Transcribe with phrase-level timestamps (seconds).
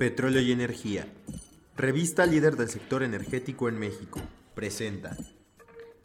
[0.00, 1.06] Petróleo y Energía.
[1.76, 4.18] Revista líder del sector energético en México.
[4.54, 5.14] Presenta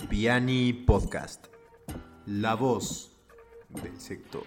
[0.09, 1.45] Piani Podcast.
[2.25, 3.15] La voz
[3.69, 4.43] del sector.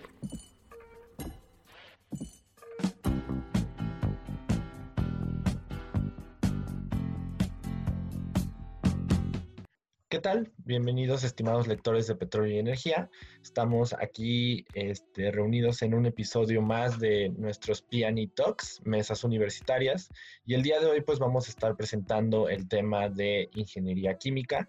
[10.59, 13.09] Bienvenidos, estimados lectores de Petróleo y Energía.
[13.43, 20.11] Estamos aquí este, reunidos en un episodio más de nuestros Piani Talks, mesas universitarias.
[20.45, 24.69] Y el día de hoy, pues vamos a estar presentando el tema de ingeniería química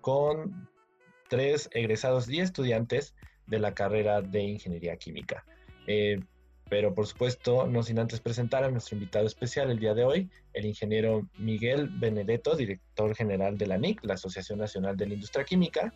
[0.00, 0.70] con
[1.28, 3.14] tres egresados y estudiantes
[3.46, 5.44] de la carrera de ingeniería química.
[5.86, 6.18] Eh,
[6.68, 10.30] pero por supuesto, no sin antes presentar a nuestro invitado especial el día de hoy,
[10.52, 15.44] el ingeniero Miguel Benedetto, director general de la NIC, la Asociación Nacional de la Industria
[15.44, 15.92] Química,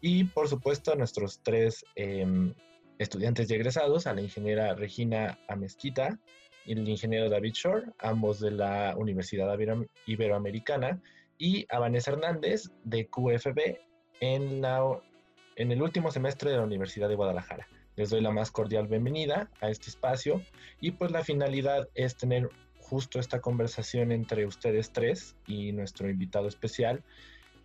[0.00, 2.52] y por supuesto a nuestros tres em,
[2.98, 6.18] estudiantes y egresados, a la ingeniera Regina Amezquita
[6.66, 9.56] y el ingeniero David Shore, ambos de la Universidad
[10.06, 11.00] Iberoamericana,
[11.38, 13.78] y a Vanessa Hernández de QFB
[14.20, 15.00] en, la,
[15.56, 17.66] en el último semestre de la Universidad de Guadalajara.
[18.02, 20.42] Les doy la más cordial bienvenida a este espacio
[20.80, 26.48] y pues la finalidad es tener justo esta conversación entre ustedes tres y nuestro invitado
[26.48, 27.04] especial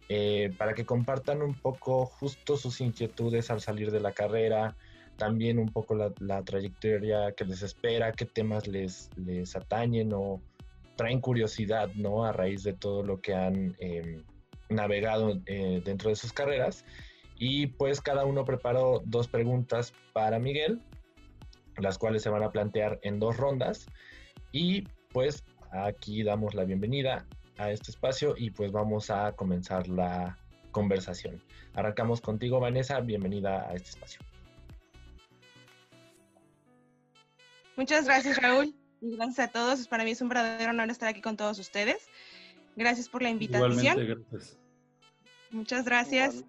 [0.10, 4.76] eh, para que compartan un poco justo sus inquietudes al salir de la carrera,
[5.18, 10.40] también un poco la, trayectoria que les espera, qué temas les, les atañen o
[10.96, 12.26] traen curiosidad, ¿no?
[12.26, 14.24] A raíz de todo lo que han em,
[14.70, 16.86] navegado eh, dentro de sus carreras
[17.40, 20.82] y pues cada uno preparó dos preguntas para Miguel,
[21.78, 23.86] las cuales se van a plantear en dos rondas.
[24.52, 27.26] Y pues aquí damos la bienvenida
[27.58, 30.38] a este espacio y pues vamos a comenzar la
[30.72, 31.42] conversación.
[31.74, 33.00] Arrancamos contigo, Vanessa.
[33.00, 34.22] Bienvenida a este espacio.
[37.76, 38.74] Muchas gracias, Raúl.
[39.02, 39.88] Y gracias a todos.
[39.88, 42.08] Para mí es un verdadero honor estar aquí con todos ustedes.
[42.76, 43.72] Gracias por la invitación.
[43.72, 44.58] Igualmente, gracias.
[45.52, 46.44] Muchas gracias.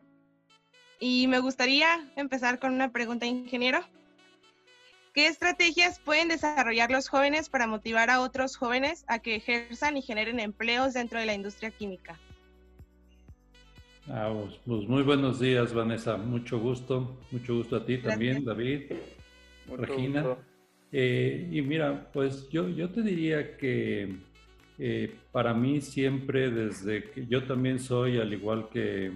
[1.01, 3.81] Y me gustaría empezar con una pregunta, ingeniero.
[5.15, 10.03] ¿Qué estrategias pueden desarrollar los jóvenes para motivar a otros jóvenes a que ejerzan y
[10.03, 12.19] generen empleos dentro de la industria química?
[14.09, 16.17] Ah, pues, pues muy buenos días, Vanessa.
[16.17, 17.19] Mucho gusto.
[17.31, 18.93] Mucho gusto a ti también, David,
[19.77, 20.37] Regina.
[20.91, 24.17] Eh, y mira, pues yo, yo te diría que
[24.79, 29.13] eh, para mí siempre, desde que yo también soy, al igual que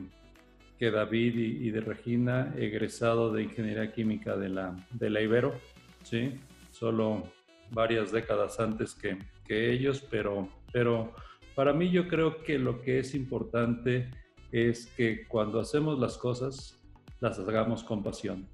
[0.90, 5.54] David y, de Regina, egresado de Ingeniería Química de la, de la Ibero,
[6.02, 6.40] ¿sí?
[6.70, 7.22] Solo
[7.70, 11.14] varias décadas antes que, que ellos, pero, pero
[11.54, 14.10] para mí yo creo que lo que es importante
[14.50, 16.80] es que cuando hacemos las cosas,
[17.20, 18.48] las hagamos con pasión.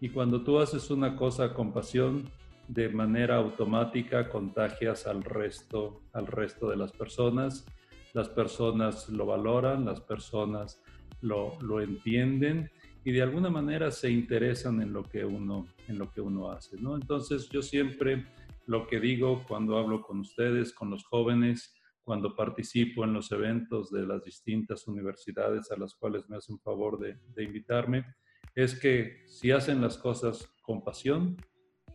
[0.00, 2.30] Y cuando tú haces una cosa con pasión,
[2.68, 7.66] de manera automática contagias al resto, al resto de las personas.
[8.12, 10.80] Las personas lo valoran, las personas
[11.20, 12.70] lo, entienden
[13.04, 16.76] y de alguna manera se interesan en lo que uno, en lo que uno hace,
[16.80, 16.94] ¿no?
[16.94, 18.26] Entonces yo siempre
[18.66, 23.90] lo que digo cuando hablo con ustedes, con los jóvenes, cuando participo en los eventos
[23.90, 28.04] de las distintas universidades a las cuales me hacen favor de, de invitarme,
[28.54, 31.36] es que si hacen las cosas con pasión,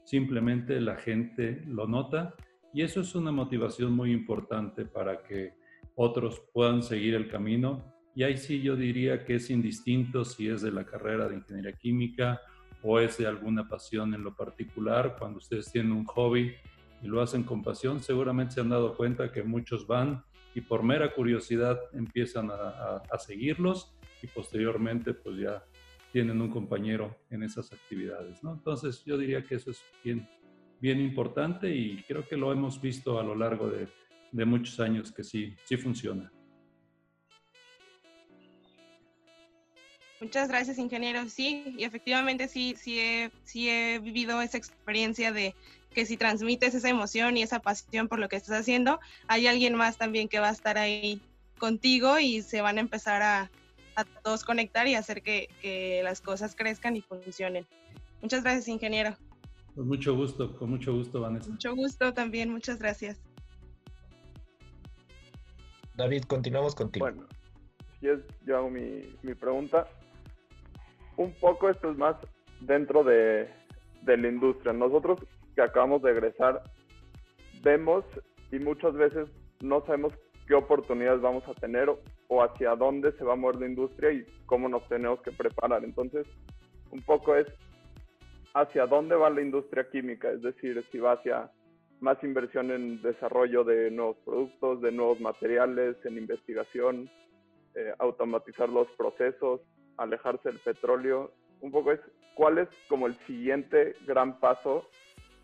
[0.05, 2.35] simplemente la gente lo nota
[2.73, 5.53] y eso es una motivación muy importante para que
[5.95, 10.61] otros puedan seguir el camino y ahí sí yo diría que es indistinto si es
[10.61, 12.41] de la carrera de ingeniería química
[12.81, 15.15] o es de alguna pasión en lo particular.
[15.17, 16.53] Cuando ustedes tienen un hobby
[17.01, 20.23] y lo hacen con pasión, seguramente se han dado cuenta que muchos van
[20.53, 25.63] y por mera curiosidad empiezan a, seguirlos y posteriormente pues ya
[26.11, 28.43] tienen un compañero en esas actividades.
[28.43, 28.53] ¿no?
[28.53, 30.27] Entonces yo diría que eso es bien,
[30.79, 33.87] bien importante y creo que lo hemos visto a lo largo de,
[34.31, 36.32] de muchos años que sí, sí funciona.
[40.23, 41.27] Muchas gracias, ingeniero.
[41.27, 45.53] Sí, y efectivamente sí, sí he, sí he vivido esa experiencia de
[45.93, 49.75] que si transmites esa emoción y esa pasión por lo que estás haciendo, hay alguien
[49.75, 51.21] más también que va a estar ahí
[51.59, 53.51] contigo y se van a empezar a,
[53.95, 57.67] a todos conectar y hacer que, que, las cosas crezcan y funcionen.
[58.21, 59.17] Muchas gracias, ingeniero.
[59.75, 61.49] Con mucho gusto, con mucho gusto, Vanessa.
[61.49, 63.19] Mucho gusto también, muchas gracias.
[65.95, 67.07] David, continuamos contigo.
[67.07, 67.27] Bueno,
[68.01, 68.13] yo,
[68.45, 69.85] yo hago mi, mi pregunta
[71.17, 72.15] un poco esto es más
[72.61, 73.49] dentro de,
[74.05, 74.73] la industria.
[74.73, 75.19] Nosotros
[75.55, 76.61] que acabamos de egresar,
[77.61, 78.03] vemos
[78.51, 79.29] y muchas veces
[79.61, 80.13] no sabemos
[80.47, 81.89] qué oportunidades vamos a tener
[82.27, 85.83] o, hacia dónde se va a mover la industria y cómo nos tenemos que preparar.
[85.83, 86.27] Entonces,
[86.91, 87.47] un poco es
[88.53, 91.49] hacia dónde va la industria química, es decir, si va hacia
[92.01, 97.09] más inversión en desarrollo de nuevos productos, de nuevos materiales, en investigación,
[97.75, 99.61] eh, automatizar los procesos,
[99.97, 101.31] alejarse del petróleo.
[101.61, 101.99] Un poco es
[102.35, 104.89] cuál es como el siguiente gran paso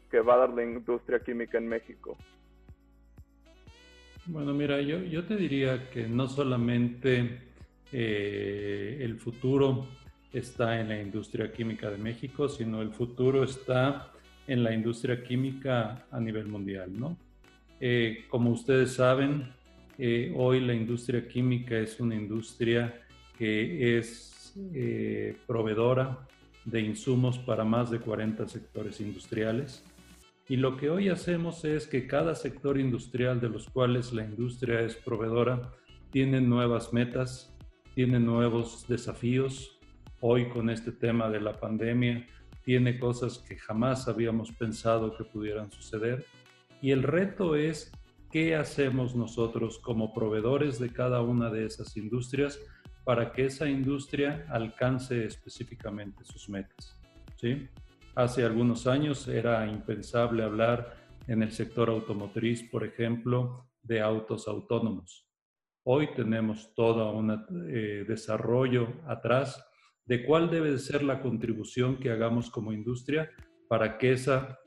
[0.10, 2.18] que va a dar la industria química en México.
[4.26, 7.42] Bueno, mira, yo, yo te diría que no solamente
[7.92, 9.88] eh, el futuro
[10.32, 14.12] está en la industria química de México, sino el futuro está
[14.48, 17.18] en la industria química a nivel mundial, ¿no?
[17.80, 19.52] Eh, como ustedes saben,
[19.98, 23.02] eh, hoy la industria química es una industria
[23.38, 24.32] que es
[25.48, 26.28] proveedora
[26.66, 29.84] de insumos para más de 40 sectores industriales.
[30.48, 34.82] Y lo que hoy hacemos es que cada sector industrial de los cuales la industria
[34.82, 35.72] es proveedora
[36.12, 37.56] tiene nuevas metas,
[37.94, 39.80] tiene nuevos desafíos.
[40.22, 42.26] Hoy con este tema de la pandemia
[42.64, 46.26] tiene cosas que jamás habíamos pensado que pudieran suceder.
[46.82, 47.92] Y el reto es
[48.32, 52.60] qué hacemos nosotros como proveedores de cada una de esas industrias
[53.10, 56.96] para que esa industria alcance específicamente sus metas.
[57.38, 57.68] ¿sí?
[58.14, 60.96] Hace algunos años era impensable hablar
[61.26, 65.28] en el sector automotriz, por ejemplo, de autos autónomos.
[65.86, 67.32] Hoy tenemos todo un
[67.72, 69.60] eh, desarrollo atrás
[70.06, 73.32] de cuál debe ser la contribución que hagamos como industria
[73.68, 74.60] para que esa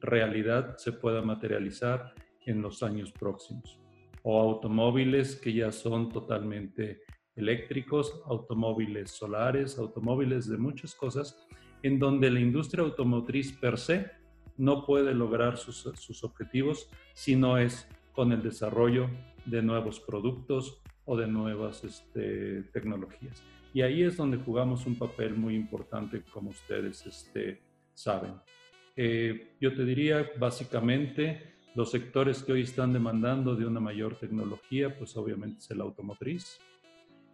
[0.00, 2.12] realidad se pueda materializar
[2.44, 3.78] en los años próximos.
[4.24, 7.04] O automóviles que ya son totalmente
[7.36, 11.46] eléctricos, automóviles solares, automóviles de muchas cosas
[11.82, 14.10] en donde la industria automotriz per se
[14.56, 19.10] no puede lograr sus, objetivos si no es con el desarrollo
[19.44, 23.42] de nuevos productos o de nuevas este, tecnologías.
[23.74, 27.60] Y ahí es donde jugamos un papel muy importante, como ustedes este,
[27.92, 28.34] saben.
[28.96, 34.96] Eh, yo te diría, básicamente, los sectores que hoy están demandando de una mayor tecnología,
[34.96, 36.60] pues obviamente es el automotriz.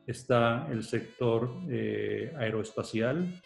[0.06, 3.41] Está el sector eh, aeroespacial,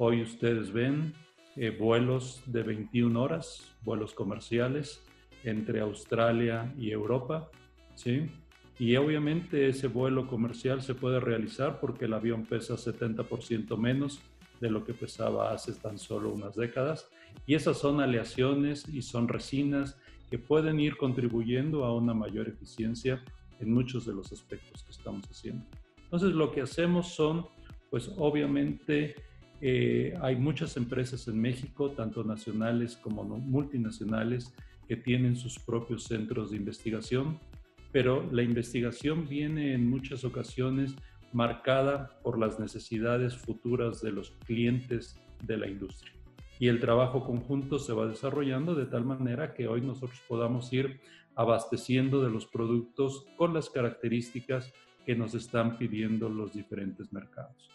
[0.00, 1.12] Hoy ustedes ven
[1.56, 5.02] eh, vuelos de 21 horas, vuelos comerciales
[5.42, 7.50] entre Australia y Europa,
[7.96, 8.30] ¿sí?
[8.78, 14.20] Y obviamente ese vuelo comercial se puede realizar porque el avión pesa 70% menos
[14.60, 17.08] de lo que pesaba hace tan solo unas décadas.
[17.44, 19.98] Y esas son aleaciones y son resinas
[20.30, 23.20] que pueden ir contribuyendo a una mayor eficiencia
[23.58, 25.66] en muchos de los aspectos que estamos haciendo.
[26.08, 27.46] Entonces lo que hacemos son,
[27.90, 29.14] pues obviamente,
[29.60, 34.54] eh, hay muchas empresas en México, tanto nacionales como multinacionales,
[34.88, 37.38] que tienen sus propios centros de investigación,
[37.92, 40.96] pero la investigación viene en muchas ocasiones
[41.34, 46.14] marcada por las necesidades futuras de los clientes de la industria.
[46.58, 51.00] Y el trabajo conjunto se va desarrollando de tal manera que hoy nosotros podamos ir
[51.34, 54.72] abasteciendo de los productos con las características
[55.08, 57.70] que nos están pidiendo los diferentes mercados.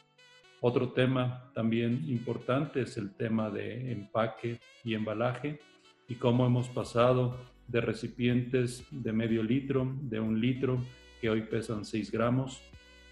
[0.62, 5.60] Otro tema también importante es el tema de empaque y embalaje
[6.08, 7.36] y cómo hemos pasado
[7.68, 10.78] de recipientes de medio litro, de un litro,
[11.20, 12.62] que hoy pesan 6 gramos,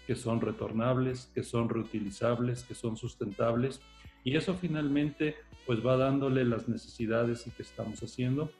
[0.06, 3.80] que son retornables, que son reutilizables, que son sustentables.
[4.22, 5.34] Y eso finalmente
[5.66, 8.52] pues va dándole las necesidades que estamos haciendo.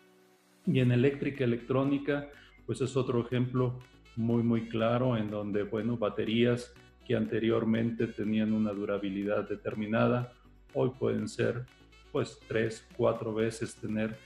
[0.67, 2.28] Y en eléctrica electrónica
[2.66, 3.78] pues es otro ejemplo
[4.16, 6.73] muy muy claro en donde bueno baterías
[7.07, 10.33] que anteriormente tenían una durabilidad determinada,
[10.75, 11.64] hoy pueden ser
[12.12, 14.16] pues tres, cuatro veces tener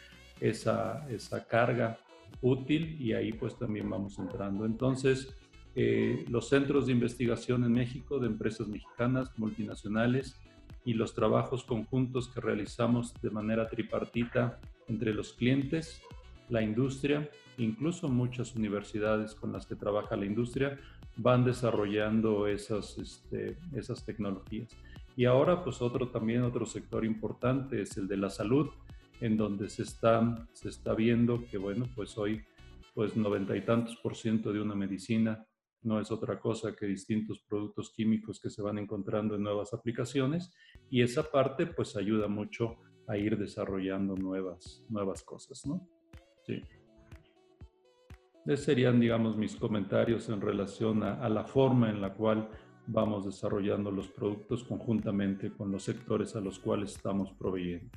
[0.40, 1.98] esa, esa carga
[2.42, 4.66] útil y ahí pues también vamos entrando.
[4.66, 5.34] Entonces,
[5.74, 10.38] eh, los centros de investigación en México de empresas mexicanas, multinacionales
[10.84, 16.00] y los trabajos conjuntos que realizamos de manera tripartita entre los clientes,
[16.48, 17.28] la industria,
[17.58, 20.78] incluso muchas universidades con las que trabaja la industria,
[21.16, 24.70] van desarrollando esas, este, esas tecnologías.
[25.16, 28.68] Y ahora, pues otro también, otro sector importante es el de la salud,
[29.20, 32.44] en donde se está, se está viendo que, bueno, pues hoy,
[32.94, 35.46] pues noventa y tantos por ciento de una medicina
[35.82, 40.52] no es otra cosa que distintos productos químicos que se van encontrando en nuevas aplicaciones
[40.90, 45.88] y esa parte pues ayuda mucho a ir desarrollando nuevas, nuevas cosas, ¿no?
[46.44, 46.60] Sí.
[48.46, 52.48] Esos serían, digamos, mis comentarios en relación a, la forma en la cual
[52.86, 57.90] vamos desarrollando los productos conjuntamente con los sectores a los cuales estamos proveyendo.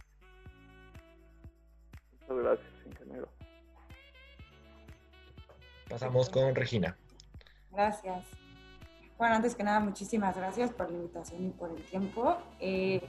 [2.21, 3.29] Muchas gracias, ingeniero.
[5.87, 6.97] Pasamos con Regina.
[7.71, 8.25] Gracias.
[9.19, 12.37] Bueno, antes que nada, muchísimas gracias por la invitación y por el tiempo.
[12.59, 13.07] Eh,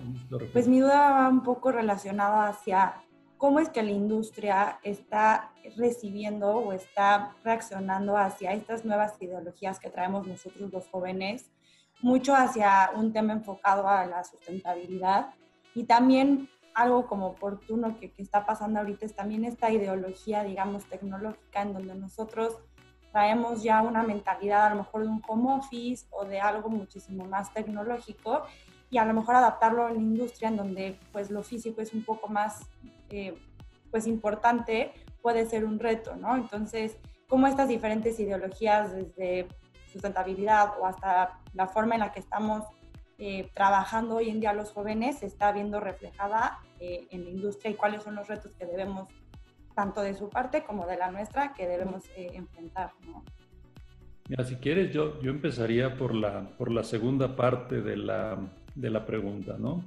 [0.52, 3.02] pues mi duda va un poco relacionada hacia
[3.40, 9.88] cómo es que la industria está recibiendo o está reaccionando hacia estas nuevas ideologías que
[9.88, 11.50] traemos nosotros los jóvenes,
[12.02, 15.30] mucho hacia un tema enfocado a la sustentabilidad.
[15.74, 21.62] Y también algo como oportuno que, está pasando ahorita es también esta ideología, digamos, tecnológica
[21.62, 22.58] en donde nosotros
[23.10, 27.24] traemos ya una mentalidad a lo mejor de un home office o de algo muchísimo
[27.24, 28.42] más tecnológico
[28.90, 32.04] y a lo mejor adaptarlo a la industria en donde pues lo físico es un
[32.04, 32.68] poco más
[33.10, 33.34] eh,
[33.90, 36.36] pues importante, puede ser un reto, ¿no?
[36.36, 36.96] Entonces,
[37.28, 39.48] cómo estas diferentes ideologías desde
[39.92, 42.64] sustentabilidad o hasta la forma en la que estamos
[43.18, 47.72] eh, trabajando hoy en día los jóvenes se está viendo reflejada eh, en la industria
[47.72, 49.08] y cuáles son los retos que debemos,
[49.74, 53.24] tanto de su parte como de la nuestra, que debemos enfrentar, ¿no?
[54.28, 58.38] Mira, si quieres, yo, yo empezaría por la, por la segunda parte de la,
[58.76, 59.84] de la pregunta, ¿no?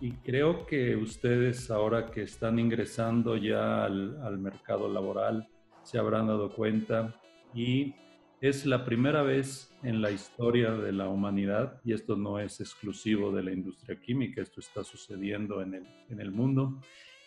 [0.00, 5.48] Y creo que ustedes ahora que están ingresando ya al, mercado laboral
[5.82, 7.18] se habrán dado cuenta
[7.54, 7.94] y
[8.42, 13.32] es la primera vez en la historia de la humanidad, y esto no es exclusivo
[13.32, 16.78] de la industria química, esto está sucediendo en el, en el mundo,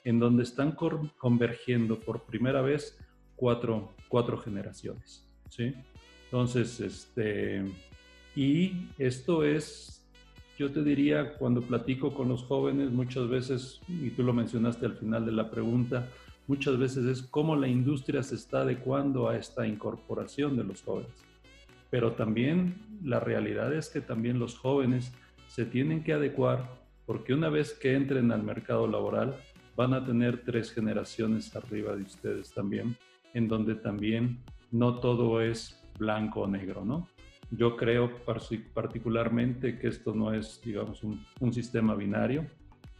[0.04, 0.78] en donde están
[1.18, 3.00] convergiendo por primera vez
[3.36, 5.28] cuatro, cuatro generaciones.
[5.50, 5.74] ¿sí?
[6.26, 7.66] Entonces, este,
[8.36, 9.99] y esto es
[10.60, 14.98] yo te diría, cuando platico con los jóvenes, muchas veces, y tú lo mencionaste al
[14.98, 16.10] final de la pregunta,
[16.48, 21.14] muchas veces es cómo la industria se está adecuando a esta incorporación de los jóvenes.
[21.90, 25.14] Pero también la realidad es que también los jóvenes
[25.48, 26.70] se tienen que adecuar
[27.06, 29.38] porque una vez que entren al mercado laboral
[29.78, 32.98] van a tener tres generaciones arriba de ustedes también,
[33.34, 34.40] en donde también
[34.72, 37.08] no todo es blanco o negro, ¿no?
[37.52, 38.12] Yo creo
[38.74, 42.46] particularmente que esto no es, digamos, un, sistema binario.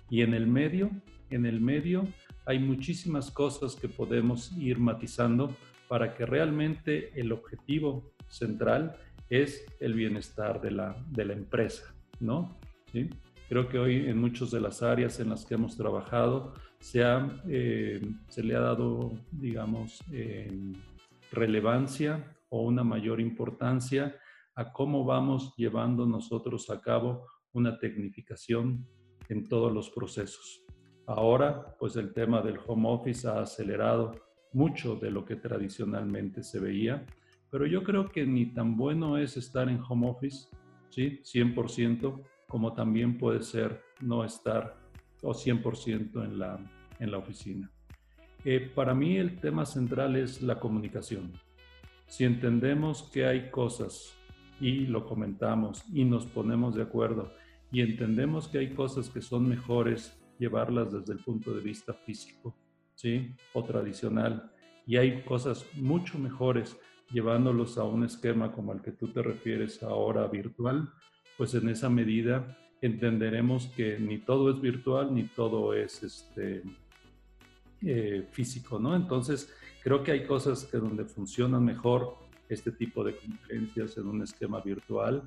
[0.10, 0.90] Y en el medio,
[1.30, 2.08] en el medio
[2.46, 5.56] hay muchísimas cosas que podemos ir matizando
[5.88, 8.96] para que realmente el objetivo central
[9.30, 12.58] es el bienestar de la, de la empresa, ¿no?
[12.92, 13.10] ¿Sí?
[13.50, 17.04] Creo que hoy en muchas de las áreas en las que hemos trabajado se,
[17.48, 20.74] eh, se le ha dado, digamos, eh,
[21.32, 24.16] relevancia o una mayor importancia
[24.60, 28.86] a cómo vamos llevando nosotros a cabo una tecnificación
[29.30, 30.66] en todos los procesos.
[31.08, 34.20] Ahora, pues el tema del home office ha acelerado
[34.52, 37.06] mucho de lo que tradicionalmente se veía,
[37.50, 40.50] pero yo creo que ni tan bueno es estar en home office,
[40.90, 41.22] ¿sí?
[41.24, 44.78] 100%, como también puede ser no estar
[45.24, 46.60] o 100% en la,
[47.00, 47.72] en la oficina.
[48.44, 51.32] Eh, para mí el tema central es la comunicación.
[52.08, 54.19] Si entendemos que hay cosas
[54.60, 57.32] y lo comentamos y nos ponemos de acuerdo
[57.72, 62.56] y entendemos que hay cosas que son mejores llevarlas desde el punto de vista físico,
[62.96, 63.36] ¿sí?
[63.54, 64.52] O tradicional.
[64.88, 66.78] Y hay cosas mucho mejores
[67.12, 70.90] llevándolos a un esquema como el que tú te refieres ahora virtual,
[71.38, 76.64] pues en esa medida entenderemos que ni todo es virtual ni todo es este,
[77.82, 78.96] eh, físico, ¿no?
[78.96, 82.18] Entonces, creo que hay cosas que donde funcionan mejor
[82.50, 85.24] este tipo de conferencias en un esquema virtual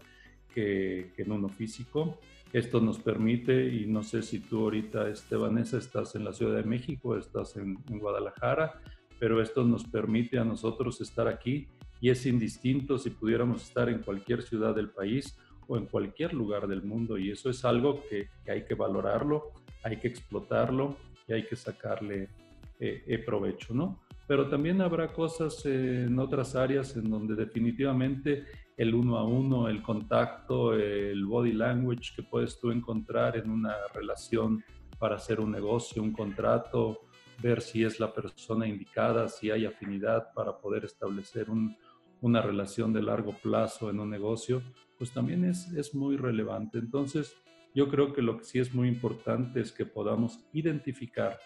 [0.53, 2.19] que, en uno físico.
[2.53, 6.65] Esto nos permite, y no sé si tú ahorita, Estebanesa, estás en la Ciudad de
[6.65, 8.83] México, estás en, en Guadalajara,
[9.19, 11.69] pero esto nos permite a nosotros estar aquí
[12.01, 15.39] y es indistinto si pudiéramos estar en cualquier ciudad del país
[15.69, 19.53] o en cualquier lugar del mundo y eso es algo que, hay que valorarlo,
[19.85, 20.97] hay que explotarlo
[21.29, 22.29] y hay que sacarle
[22.81, 24.03] eh, eh, provecho, ¿no?
[24.27, 28.45] Pero también habrá cosas en otras áreas en donde definitivamente
[28.77, 33.75] el uno a uno, el contacto, el body language que puedes tú encontrar en una
[33.95, 34.65] relación
[34.99, 37.01] para hacer un negocio, un contrato,
[37.43, 41.49] ver si es la persona indicada, si hay afinidad para poder establecer
[42.21, 44.63] una relación de largo plazo en un negocio,
[44.97, 46.79] pues también es, es muy relevante.
[46.79, 47.37] Entonces,
[47.75, 51.39] yo creo que lo que sí es muy importante es que podamos identificar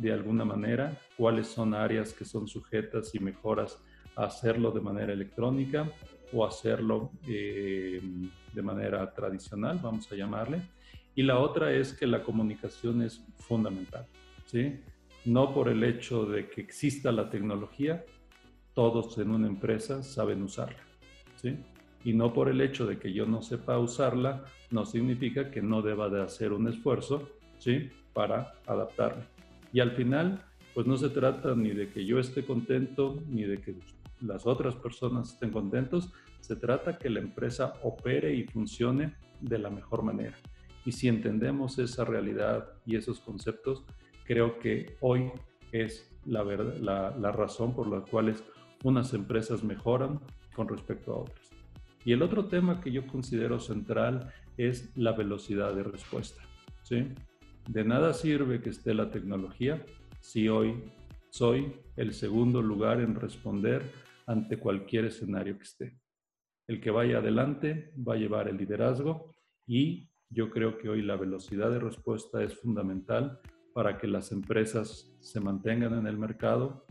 [0.00, 3.78] de alguna manera, cuáles son áreas que son sujetas y mejoras
[4.16, 5.90] a hacerlo de manera electrónica
[6.32, 8.00] o hacerlo eh,
[8.52, 10.62] de manera tradicional, vamos a llamarle.
[11.14, 14.06] Y la otra es que la comunicación es fundamental,
[14.46, 14.80] ¿sí?
[15.26, 18.02] No por el hecho de que exista la tecnología,
[18.72, 20.80] todos en una empresa saben usarla,
[21.36, 21.58] ¿sí?
[22.04, 25.82] Y no por el hecho de que yo no sepa usarla, no significa que no
[25.82, 27.28] deba de hacer un esfuerzo,
[27.58, 27.90] ¿sí?
[28.14, 29.26] Para adaptarla.
[29.72, 30.42] Y al final,
[30.74, 33.76] pues no se trata ni de que yo esté contento, ni de que
[34.20, 39.70] las otras personas estén contentos, se trata que la empresa opere y funcione de la
[39.70, 40.36] mejor manera.
[40.84, 43.84] Y si entendemos esa realidad y esos conceptos,
[44.24, 45.30] creo que hoy
[45.72, 48.34] es la, la, razón por la cual
[48.82, 50.20] unas empresas mejoran
[50.54, 51.50] con respecto a otras.
[52.04, 56.42] Y el otro tema que yo considero central es la velocidad de respuesta.
[56.82, 57.06] ¿sí?
[57.70, 59.86] De nada sirve que esté la tecnología
[60.18, 60.90] si hoy
[61.28, 63.82] soy el segundo lugar en responder
[64.26, 66.00] ante cualquier escenario que esté.
[66.66, 69.36] El que vaya adelante va a llevar el liderazgo
[69.68, 73.38] y yo creo que hoy la velocidad de respuesta es fundamental
[73.72, 76.84] para que las empresas se mantengan en el mercado,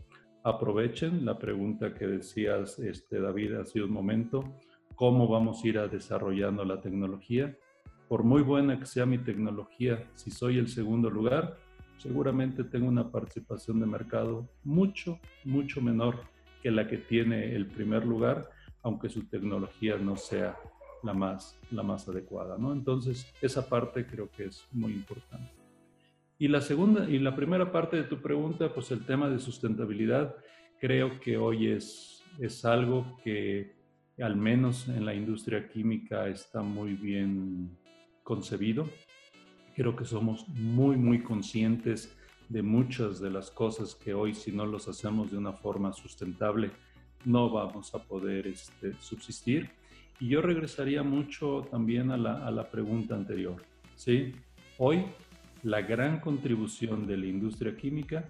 [0.44, 4.56] aprovechen la pregunta que decías, este, David, hace un momento,
[4.94, 7.54] cómo vamos a ir desarrollando la tecnología.
[8.10, 11.56] Por muy buena que sea mi tecnología, si soy el segundo lugar,
[11.96, 16.16] seguramente tengo una participación de mercado mucho, mucho menor
[16.60, 18.50] que la que tiene el primer lugar,
[18.82, 20.56] aunque su tecnología no sea
[21.04, 22.58] la más, la más adecuada.
[22.58, 22.72] ¿no?
[22.72, 25.52] Entonces, esa parte creo que es muy importante.
[26.36, 30.34] Y la segunda y la primera parte de tu pregunta, pues el tema de sustentabilidad,
[30.80, 33.78] creo que hoy es, es algo que
[34.18, 37.78] al menos en la industria química está muy bien
[38.30, 38.88] concebido.
[39.74, 42.16] Creo que somos muy, muy conscientes
[42.48, 46.70] de muchas de las cosas que hoy si no los hacemos de una forma sustentable
[47.24, 49.70] no vamos a poder este, subsistir.
[50.20, 53.60] Y yo regresaría mucho también a la, a la pregunta anterior.
[53.96, 54.32] ¿sí?
[54.78, 55.06] Hoy
[55.64, 58.28] la gran contribución de la industria química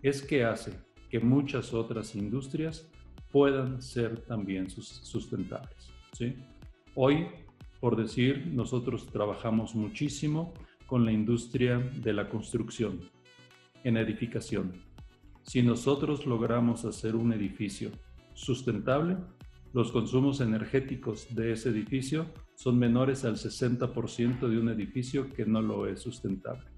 [0.00, 0.72] es que hace
[1.10, 2.88] que muchas otras industrias
[3.30, 5.92] puedan ser también sustentables.
[6.14, 6.36] ¿sí?
[6.94, 7.26] Hoy,
[7.82, 10.54] por decir, nosotros trabajamos muchísimo
[10.86, 13.00] con la industria de la construcción,
[13.82, 14.84] en edificación.
[15.42, 17.90] Si nosotros logramos hacer un edificio
[18.34, 19.16] sustentable,
[19.72, 25.60] los consumos energéticos de ese edificio son menores al 60% de un edificio que no
[25.60, 26.70] lo es sustentable.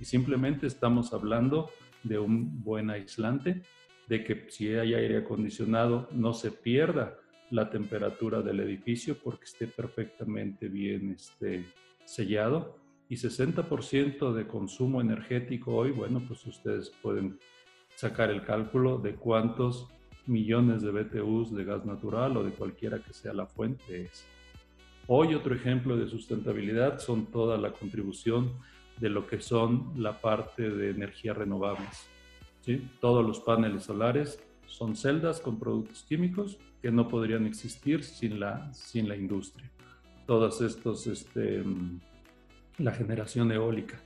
[0.00, 1.70] Y simplemente estamos hablando
[2.02, 3.62] de un buen aislante
[4.08, 9.66] de que si hay aire acondicionado no se pierda la temperatura del edificio porque esté
[9.66, 11.64] perfectamente bien este,
[12.04, 12.76] sellado.
[13.08, 17.38] Y 60% de consumo energético hoy, bueno, pues ustedes pueden
[17.96, 19.88] sacar el cálculo de cuántos
[20.26, 24.24] millones de BTUs de gas natural o de cualquiera que sea la fuente es.
[25.08, 28.52] Hoy otro ejemplo de sustentabilidad son toda la contribución
[29.00, 32.08] de lo que son la parte de energías renovables.
[33.00, 38.72] Todos los paneles solares son celdas con productos químicos que no podrían existir sin la,
[38.72, 39.70] sin la industria.
[40.26, 41.62] Todas estos, este,
[42.78, 44.00] la generación eólica,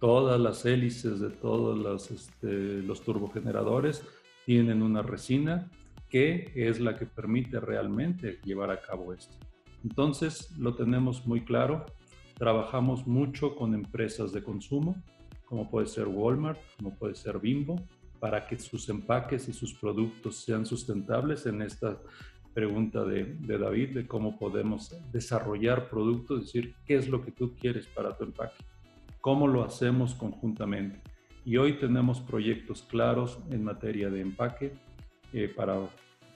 [0.00, 4.02] todas las hélices de todos los, este, los turbogeneradores
[4.44, 5.70] tienen una resina
[6.08, 9.36] que es la que permite realmente llevar a cabo esto.
[9.82, 11.84] Entonces lo tenemos muy claro,
[12.34, 14.96] trabajamos mucho con empresas de consumo,
[15.44, 17.76] como puede ser Walmart, como puede ser Bimbo,
[18.26, 21.96] para que sus empaques y sus productos sean sustentables en esta
[22.52, 27.54] pregunta de, David, de cómo podemos desarrollar productos, es decir, qué es lo que tú
[27.54, 28.56] quieres para tu empaque,
[29.20, 31.00] cómo lo hacemos conjuntamente.
[31.44, 34.72] Y hoy tenemos proyectos claros en materia de empaque
[35.32, 35.88] eh, para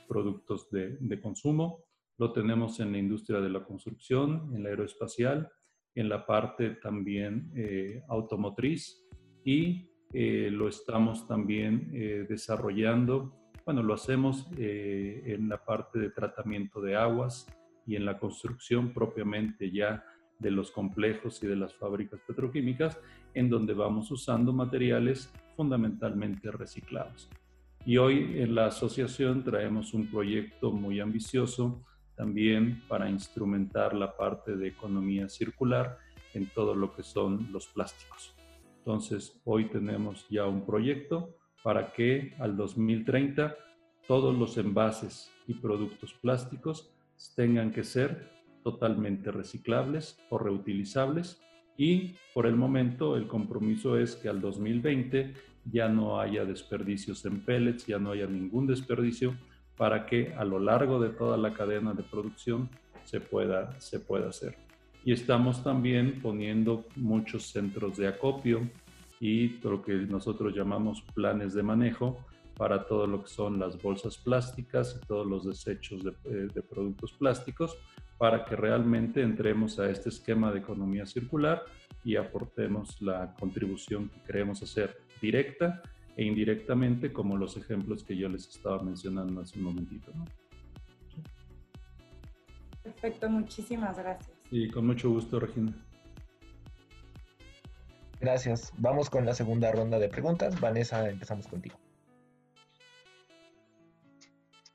[0.06, 1.82] productos de, consumo,
[2.18, 5.50] lo tenemos en la industria de la construcción, en la aeroespacial,
[5.96, 9.04] en la parte también eh, automotriz
[9.44, 13.32] y eh, lo estamos también eh, desarrollando.
[13.64, 17.46] Bueno, lo hacemos en la parte de tratamiento de aguas
[17.86, 20.04] y en la construcción propiamente ya
[20.38, 22.98] de los complejos y de las fábricas petroquímicas,
[23.34, 27.28] en donde vamos usando materiales fundamentalmente reciclados.
[27.84, 31.84] Y hoy en la asociación traemos un proyecto muy ambicioso
[32.16, 35.98] también para instrumentar la parte de economía circular
[36.34, 38.39] en todo lo que son los plásticos.
[38.80, 43.54] Entonces, hoy tenemos ya un proyecto para que al 2030
[44.06, 46.90] todos los envases y productos plásticos
[47.36, 48.30] tengan que ser
[48.64, 51.40] totalmente reciclables o reutilizables
[51.76, 57.40] y por el momento el compromiso es que al 2020 ya no haya desperdicios en
[57.44, 59.36] pellets, ya no haya ningún desperdicio
[59.76, 62.68] para que a lo largo de toda la cadena de producción
[63.04, 64.69] se pueda, se pueda hacer.
[65.04, 68.68] Y estamos también poniendo muchos centros de acopio
[69.18, 72.18] y lo que nosotros llamamos planes de manejo
[72.56, 76.62] para todo lo que son las bolsas plásticas y todos los desechos de, eh, de
[76.62, 77.76] productos plásticos
[78.18, 81.62] para que realmente entremos a este esquema de economía circular
[82.04, 85.82] y aportemos la contribución que queremos hacer directa
[86.16, 90.12] e indirectamente como los ejemplos que yo les estaba mencionando hace un momentito.
[92.82, 94.39] Perfecto, muchísimas gracias.
[94.50, 95.72] Y con mucho gusto, Regina.
[98.20, 98.72] Gracias.
[98.76, 100.60] Vamos con la segunda ronda de preguntas.
[100.60, 101.78] Vanessa, empezamos contigo.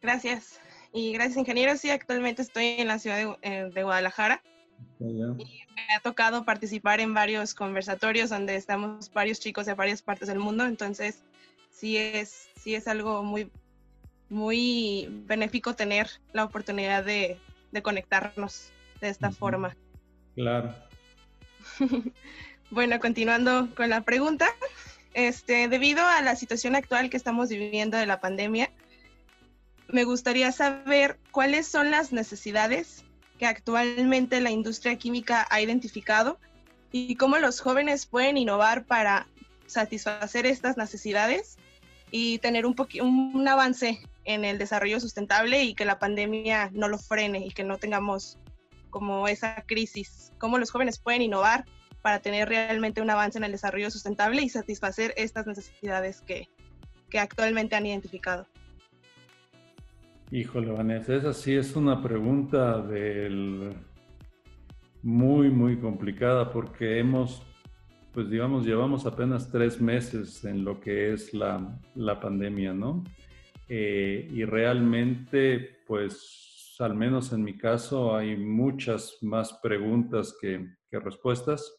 [0.02, 0.60] Gracias.
[0.94, 1.76] Y gracias, ingeniero.
[1.78, 4.42] Sí, actualmente estoy en la ciudad de, eh, Guadalajara.
[5.00, 10.28] Y me ha tocado participar en varios conversatorios donde estamos varios chicos de varias partes
[10.28, 10.66] del mundo.
[10.66, 11.24] Entonces,
[11.70, 13.52] sí es, sí es algo muy,
[14.30, 17.38] muy benéfico tener la oportunidad de,
[17.84, 19.76] conectarnos de esta forma.
[20.36, 20.74] Claro.
[22.72, 24.50] Bueno, continuando con la pregunta,
[25.14, 28.72] este, debido a la situación actual que estamos viviendo de la pandemia,
[29.88, 33.06] me gustaría saber cuáles son las necesidades
[33.38, 36.40] que actualmente la industria química ha identificado
[36.92, 39.28] y cómo los jóvenes pueden innovar para
[39.68, 41.58] satisfacer estas necesidades
[42.10, 46.98] y tener un, un avance en el desarrollo sustentable y que la pandemia no lo
[46.98, 48.40] frene y que no tengamos
[48.96, 50.32] como esa crisis.
[50.38, 51.66] ¿Cómo los jóvenes pueden innovar
[52.02, 56.48] para tener realmente un avance en el desarrollo sustentable y satisfacer estas necesidades que,
[57.20, 58.46] actualmente han identificado.
[60.32, 63.74] Híjole, Vanessa, esa sí es una pregunta del
[65.02, 67.42] muy, muy complicada porque hemos,
[68.14, 71.80] pues digamos, llevamos apenas tres meses en lo que es la,
[72.22, 73.04] pandemia, ¿no?
[73.68, 76.45] Eh, y realmente, pues,
[76.80, 81.76] al menos en mi caso, hay muchas más preguntas que, respuestas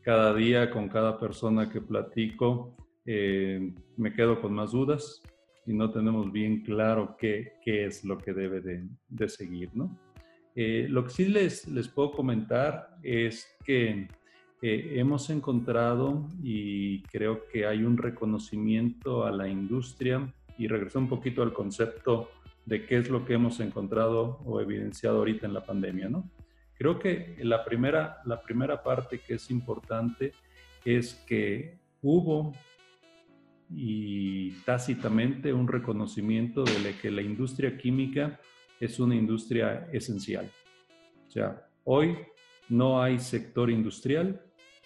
[0.00, 5.20] cada día con cada persona que platico eh, me quedo con más dudas
[5.66, 9.98] y no tenemos bien claro qué, es lo que debe de, seguir, ¿no?
[10.54, 14.08] Eh, lo que sí les, les puedo comentar es que
[14.62, 21.08] eh, hemos encontrado y creo que hay un reconocimiento a la industria y regreso un
[21.10, 22.30] poquito al concepto
[22.66, 26.30] de qué es lo que hemos encontrado o evidenciado ahorita en la pandemia, ¿no?
[26.76, 30.32] Creo que la primera, la primera parte que es importante
[30.84, 32.52] es que hubo
[33.70, 38.40] y tácitamente un reconocimiento de que la industria química
[38.80, 40.50] es una industria esencial.
[41.26, 42.16] O sea, hoy
[42.68, 44.40] no hay sector industrial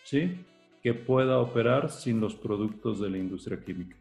[0.05, 0.45] ¿sí?
[0.83, 3.97] que pueda operar sin los productos de la industria química.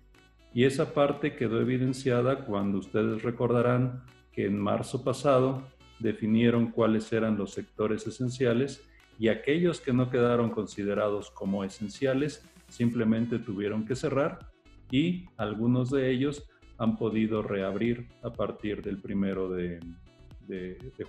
[0.54, 5.64] Y esa parte quedó evidenciada cuando ustedes recordarán que en marzo pasado
[6.00, 8.84] definieron cuáles eran los sectores esenciales
[9.20, 14.52] y aquellos que no quedaron considerados como esenciales simplemente tuvieron que cerrar
[14.92, 19.80] y algunos de ellos han podido reabrir a partir del primero de,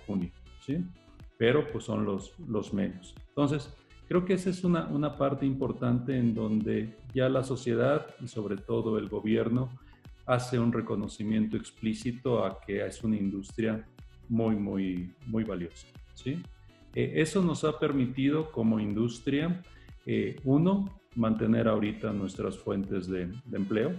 [0.07, 0.31] junio,
[0.65, 0.83] ¿sí?
[1.37, 3.15] Pero pues son los, los menos.
[3.29, 3.73] Entonces,
[4.09, 8.57] creo que esa es una, una parte importante en donde ya la sociedad y sobre
[8.57, 9.69] todo el gobierno
[10.25, 13.87] hace un reconocimiento explícito a que es una industria
[14.27, 15.87] muy, muy, muy valiosa.
[16.15, 16.41] ¿sí?
[16.95, 19.61] Eh, eso nos ha permitido como industria,
[20.07, 23.93] eh, uno, mantener ahorita nuestras fuentes de, empleo.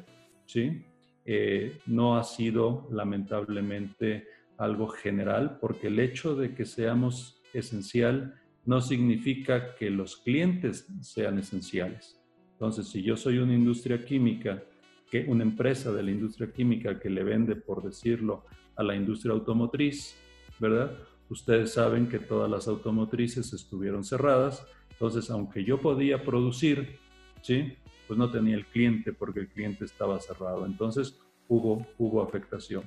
[0.44, 0.84] ¿sí?
[1.24, 4.26] Eh, no ha sido lamentablemente
[4.58, 8.34] algo general porque el hecho de que seamos esencial
[8.70, 12.20] no significa que los clientes sean esenciales.
[12.52, 14.62] Entonces, si yo soy una industria química,
[15.10, 18.44] que una empresa de la industria química que le vende, por decirlo,
[18.76, 20.14] a la industria automotriz,
[20.60, 20.96] ¿verdad?
[21.28, 27.00] Ustedes saben que todas las automotrices estuvieron cerradas, entonces aunque yo podía producir,
[27.42, 27.72] ¿sí?
[28.06, 32.84] Pues no tenía el cliente porque el cliente estaba cerrado, entonces hubo, hubo afectación.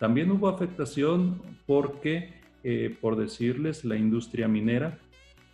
[0.00, 4.98] También hubo afectación porque, eh, por decirles, la industria minera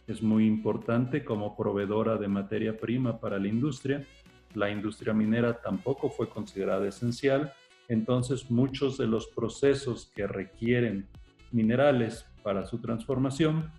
[0.07, 4.05] es muy importante como proveedora de materia prima para la industria.
[4.55, 7.53] La industria minera tampoco fue considerada esencial
[7.89, 11.09] entonces muchos de los procesos que requieren
[11.53, 13.71] minerales para su transformación,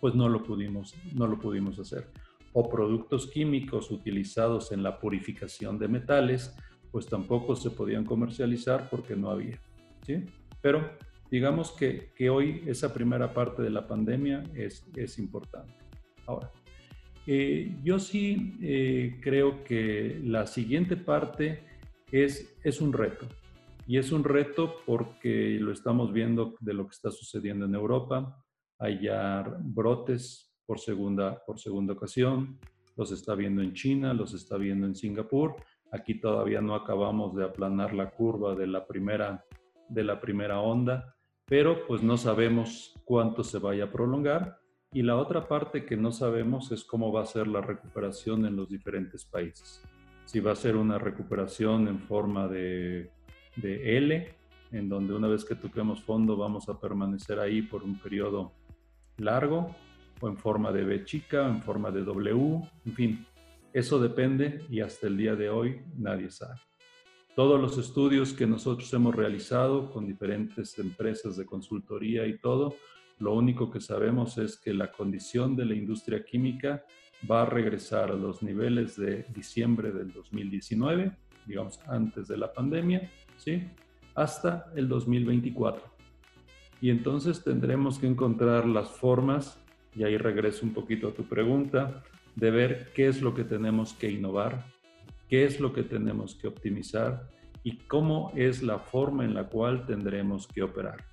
[0.00, 2.08] pues no lo pudimos, no lo pudimos hacer.
[2.52, 6.56] O productos químicos utilizados en la purificación de metales,
[6.90, 9.60] pues tampoco se podían comercializar porque no había.
[10.04, 10.24] ¿sí?
[10.60, 10.90] Pero
[11.30, 15.74] digamos que, hoy esa primera parte de la pandemia es, es importante.
[16.26, 16.50] Ahora,
[17.26, 21.60] eh, yo sí eh, creo que la siguiente parte
[22.10, 23.26] es, es un reto.
[23.88, 28.44] Y es un reto porque lo estamos viendo de lo que está sucediendo en Europa.
[28.78, 32.58] Hay ya brotes por segunda, por segunda ocasión.
[32.96, 35.56] Los está viendo en China, los está viendo en Singapur.
[35.92, 39.44] Aquí todavía no acabamos de aplanar la curva de la primera,
[39.88, 41.15] de la primera onda,
[41.46, 44.58] pero pues no sabemos cuánto se vaya a prolongar.
[44.92, 48.56] Y la otra parte que no sabemos es cómo va a ser la recuperación en
[48.56, 49.82] los diferentes países
[50.26, 53.10] si va a ser una recuperación en forma de,
[53.54, 54.34] de L,
[54.72, 58.52] en donde una vez que toquemos fondo vamos a permanecer ahí por un periodo
[59.18, 59.74] largo,
[60.20, 63.26] o en forma de B chica, en forma de W, en fin,
[63.72, 66.58] Eso depende y hasta el día de hoy nadie sabe.
[67.36, 72.76] Todos los estudios que nosotros hemos realizado con diferentes empresas de consultoría y todo,
[73.18, 76.82] lo único que sabemos es que la condición de la industria química
[77.30, 81.12] va a regresar a los niveles de diciembre del 2019,
[81.44, 83.64] digamos antes de la pandemia, ¿sí?
[84.14, 85.82] hasta el 2024.
[86.80, 89.62] Y entonces tendremos que encontrar las formas,
[89.94, 92.02] y ahí regreso un poquito a tu pregunta,
[92.34, 94.64] de ver qué es lo que tenemos que innovar,
[95.28, 97.28] qué es lo que tenemos que optimizar
[97.62, 101.04] y cómo es la forma en la cual tendremos que operar.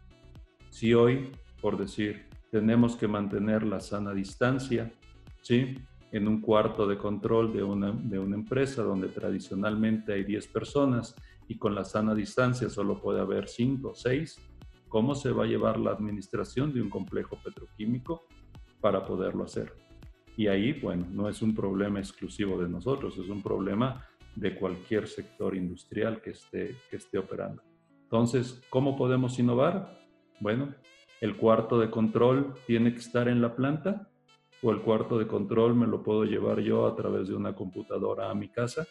[0.70, 4.92] Si hoy, por decir, tenemos que mantener la sana distancia,
[5.42, 5.80] ¿sí?
[6.12, 11.16] En un cuarto de control de una, de una empresa donde tradicionalmente hay 10 personas
[11.48, 14.40] y con la sana distancia solo puede haber 5 o 6,
[14.88, 18.28] ¿cómo se va a llevar la administración de un complejo petroquímico
[18.80, 19.83] para poderlo hacer?
[20.36, 25.08] Y ahí, bueno, no es un problema exclusivo de nosotros, es un problema de cualquier
[25.08, 27.62] sector industrial que esté, que esté operando.
[28.04, 30.00] Entonces, ¿cómo podemos innovar?
[30.40, 30.74] Bueno,
[31.22, 34.10] el cuarto de control tiene que estar en la planta
[34.62, 38.30] o el cuarto de control me lo puedo llevar yo a través de una computadora
[38.30, 38.88] a mi casa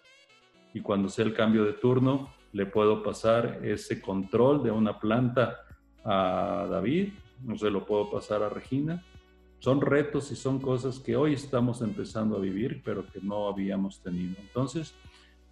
[0.74, 5.60] y cuando sea el cambio de turno le puedo pasar ese control de una planta
[6.04, 9.02] a David, no se lo puedo pasar a Regina
[9.62, 14.02] son retos y son cosas que hoy estamos empezando a vivir, pero que no habíamos
[14.02, 14.34] tenido.
[14.40, 14.92] Entonces,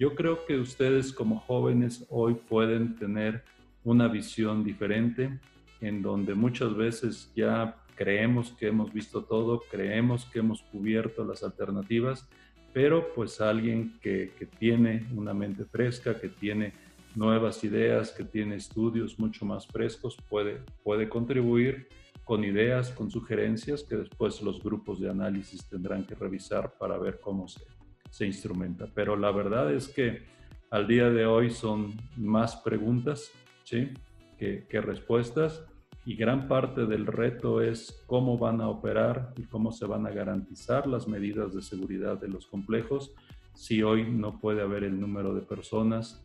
[0.00, 3.44] yo creo que ustedes como jóvenes hoy pueden tener
[3.84, 5.38] una visión diferente
[5.80, 11.44] en donde muchas veces ya creemos que hemos visto todo, creemos que hemos cubierto las
[11.44, 12.28] alternativas,
[12.72, 16.72] pero pues alguien que, que tiene una mente fresca, que tiene
[17.14, 21.86] nuevas ideas, que tiene estudios mucho más frescos, puede, puede contribuir
[22.30, 27.18] con ideas, con sugerencias que después los grupos de análisis tendrán que revisar para ver
[27.18, 27.60] cómo se,
[28.08, 28.86] se instrumenta.
[28.94, 30.22] Pero la verdad es que
[30.70, 33.32] al día de hoy son más preguntas
[33.68, 33.94] que,
[34.38, 35.64] que respuestas
[36.06, 40.10] y gran parte del reto es cómo van a operar y cómo se van a
[40.10, 43.12] garantizar las medidas de seguridad de los complejos
[43.54, 46.22] si hoy no puede haber el número de personas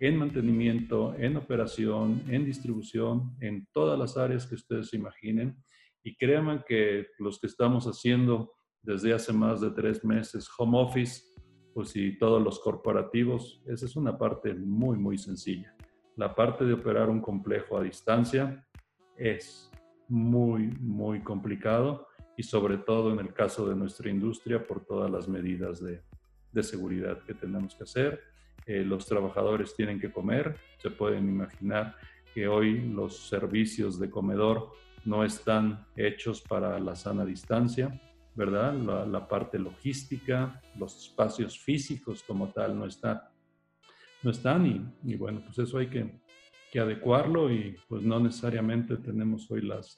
[0.00, 5.56] en mantenimiento, en operación, en distribución, en todas las áreas que ustedes imaginen.
[6.02, 11.22] Y créanme que los que estamos haciendo desde hace más de tres meses home office,
[11.74, 15.74] pues y todos los corporativos, esa es una parte muy, muy sencilla.
[16.16, 18.66] La parte de operar un complejo a distancia
[19.16, 19.70] es
[20.08, 22.06] muy, muy complicado
[22.36, 26.02] y sobre todo en el caso de nuestra industria por todas las medidas de,
[26.52, 28.35] de seguridad que tenemos que hacer
[28.66, 30.56] los trabajadores tienen que comer.
[30.78, 31.96] Se pueden imaginar
[32.34, 34.72] que hoy los servicios de comedor
[35.06, 37.98] no están hechos para la sana distancia,
[38.34, 38.74] ¿verdad?
[39.06, 43.22] La, parte logística, los espacios físicos como tal no están.
[44.22, 46.20] No están y, y bueno, pues eso hay que,
[46.72, 49.96] que, adecuarlo y pues no necesariamente tenemos hoy las,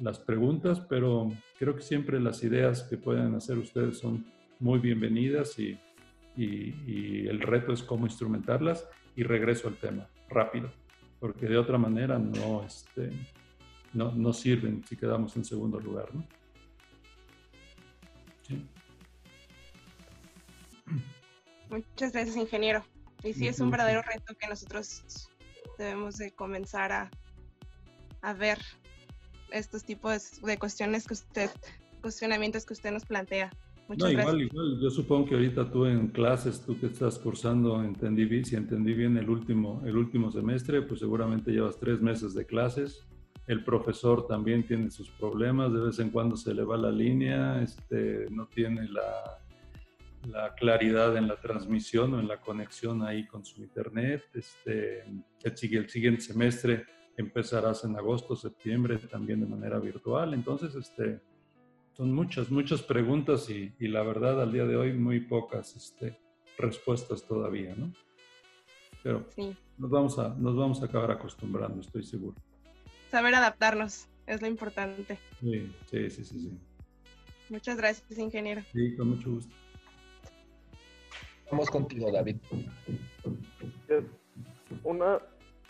[0.00, 4.26] las preguntas, pero creo que siempre las ideas que pueden hacer ustedes son
[4.58, 5.78] muy bienvenidas y
[6.36, 10.70] y, el reto es cómo instrumentarlas y regreso al tema rápido,
[11.20, 13.10] porque de otra manera no, este,
[13.92, 16.08] no, no sirven si quedamos en segundo lugar.
[16.14, 16.24] ¿no?
[21.70, 22.84] Muchas gracias, ingeniero.
[23.22, 25.30] Y sí, es un verdadero reto que nosotros
[25.78, 27.10] debemos de comenzar a,
[28.20, 28.58] a ver
[29.50, 31.50] estos tipos de cuestiones que usted,
[32.02, 33.50] cuestionamientos que usted nos plantea
[33.96, 38.44] no, igual, igual, yo supongo que ahorita tú en clases, tú que estás cursando, entendí,
[38.44, 43.06] si entendí bien el último, el último semestre, pues seguramente llevas tres meses de clases.
[43.46, 47.60] El profesor también tiene sus problemas, de vez en cuando se le va la línea,
[47.60, 49.38] este, no tiene la,
[50.30, 54.22] la claridad en la transmisión o en la conexión ahí con su internet.
[54.34, 56.84] Este, el, el siguiente semestre
[57.16, 60.34] empezarás en agosto, septiembre, también de manera virtual.
[60.34, 61.20] Entonces, este,
[62.02, 66.18] son muchas, muchas preguntas y, la verdad al día de hoy muy pocas este,
[66.58, 67.92] respuestas todavía, ¿no?
[69.04, 69.24] Pero
[69.78, 72.34] nos, vamos a, nos vamos a acabar acostumbrando, estoy seguro.
[73.08, 75.16] Saber adaptarnos es lo importante.
[75.38, 76.40] Sí, sí, sí, sí.
[76.40, 76.58] sí.
[77.50, 78.62] Muchas gracias, ingeniero.
[78.72, 79.54] Sí, con mucho gusto.
[81.52, 82.38] Vamos contigo, David.
[84.82, 85.20] Una,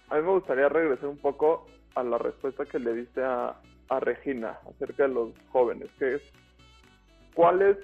[0.08, 3.60] a mí me gustaría regresar un poco a la respuesta que le diste a,
[3.92, 6.22] a Regina acerca de los jóvenes, que es
[7.34, 7.76] cuáles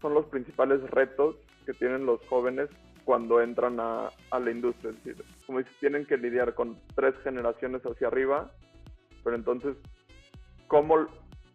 [0.00, 2.68] son los principales retos que tienen los jóvenes
[3.04, 4.90] cuando entran a, la industria.
[4.90, 8.50] Es decir, como si tienen que lidiar con tres generaciones hacia arriba,
[9.22, 9.76] pero entonces,
[10.66, 11.06] ¿cómo,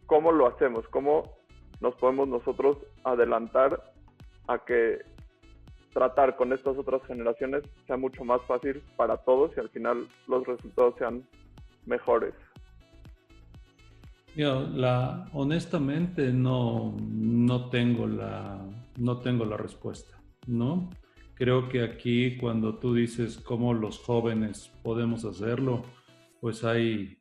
[0.06, 0.88] cómo lo hacemos?
[0.90, 1.38] ¿Cómo
[1.80, 3.94] nos podemos nosotros adelantar
[4.48, 5.02] a que
[5.94, 10.46] tratar con estas otras generaciones sea mucho más fácil para todos y al final los
[10.46, 11.28] resultados sean
[11.86, 12.34] mejores.
[14.38, 18.64] La, honestamente no, no, tengo la,
[18.98, 20.90] no tengo la respuesta, ¿no?
[21.34, 25.84] Creo que aquí cuando tú dices cómo los jóvenes podemos hacerlo,
[26.40, 27.18] pues hay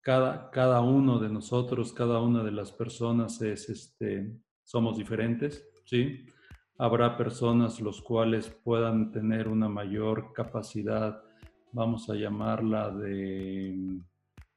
[0.00, 6.26] cada, cada uno de nosotros, cada una de las personas es, este, somos diferentes, ¿sí?
[6.78, 11.22] Habrá personas los cuales puedan tener una mayor capacidad,
[11.72, 14.00] vamos a llamarla de,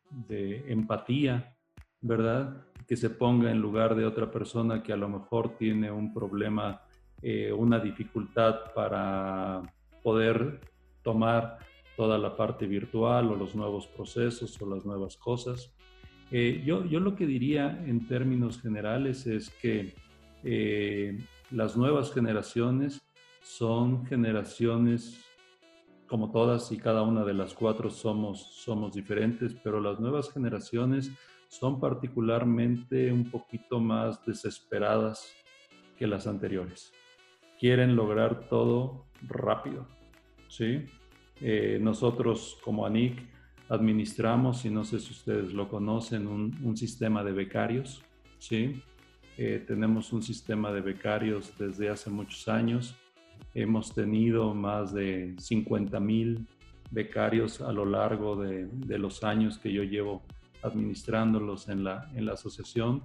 [0.09, 1.53] de empatía,
[2.03, 2.67] ¿verdad?
[2.87, 6.81] Que se ponga en lugar de otra persona que a lo mejor tiene un problema,
[7.21, 9.63] eh, una dificultad para
[10.03, 10.59] poder
[11.01, 11.57] tomar
[11.95, 15.73] toda la parte virtual o los nuevos procesos o las nuevas cosas.
[16.29, 19.95] Eh, yo, yo lo que diría en términos generales es que
[20.43, 21.17] eh,
[21.51, 23.01] las nuevas generaciones
[23.41, 25.23] son generaciones,
[26.07, 31.11] como todas y cada una de las cuatro somos, somos diferentes, pero las nuevas generaciones
[31.53, 35.31] son particularmente un poquito más desesperadas
[35.95, 36.91] que las anteriores.
[37.59, 39.87] Quieren lograr todo rápido,
[40.47, 40.85] ¿sí?
[41.41, 43.19] Eh, nosotros como ANIC
[43.69, 48.03] administramos, y no sé si ustedes lo conocen, un, sistema de becarios,
[48.39, 48.81] ¿sí?
[49.37, 52.95] Eh, tenemos un sistema de becarios desde hace muchos años.
[53.53, 56.47] Hemos tenido más de 50 mil
[56.89, 60.23] becarios a lo largo de, de, los años que yo llevo
[60.63, 63.03] administrándolos en la, en la asociación.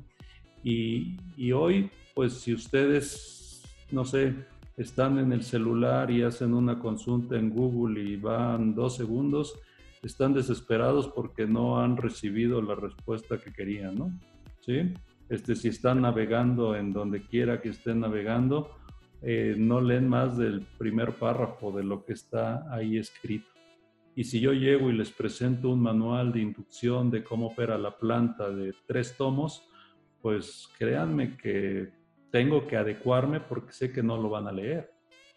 [0.62, 4.34] Y, y, hoy, pues si ustedes, no sé,
[4.76, 9.58] están en el celular y hacen una consulta en Google y van dos segundos,
[10.02, 14.12] están desesperados porque no han recibido la respuesta que querían, ¿no?
[14.60, 14.94] ¿Sí?
[15.28, 18.70] Este, si están navegando en donde quiera que estén navegando,
[19.20, 23.48] eh, no leen más del primer párrafo de lo que está ahí escrito.
[24.18, 27.96] Y si yo llego y les presento un manual de inducción de cómo opera la
[27.96, 29.62] planta de tres tomos,
[30.20, 31.92] pues créanme que
[32.32, 34.90] tengo que adecuarme porque sé que no lo van a leer.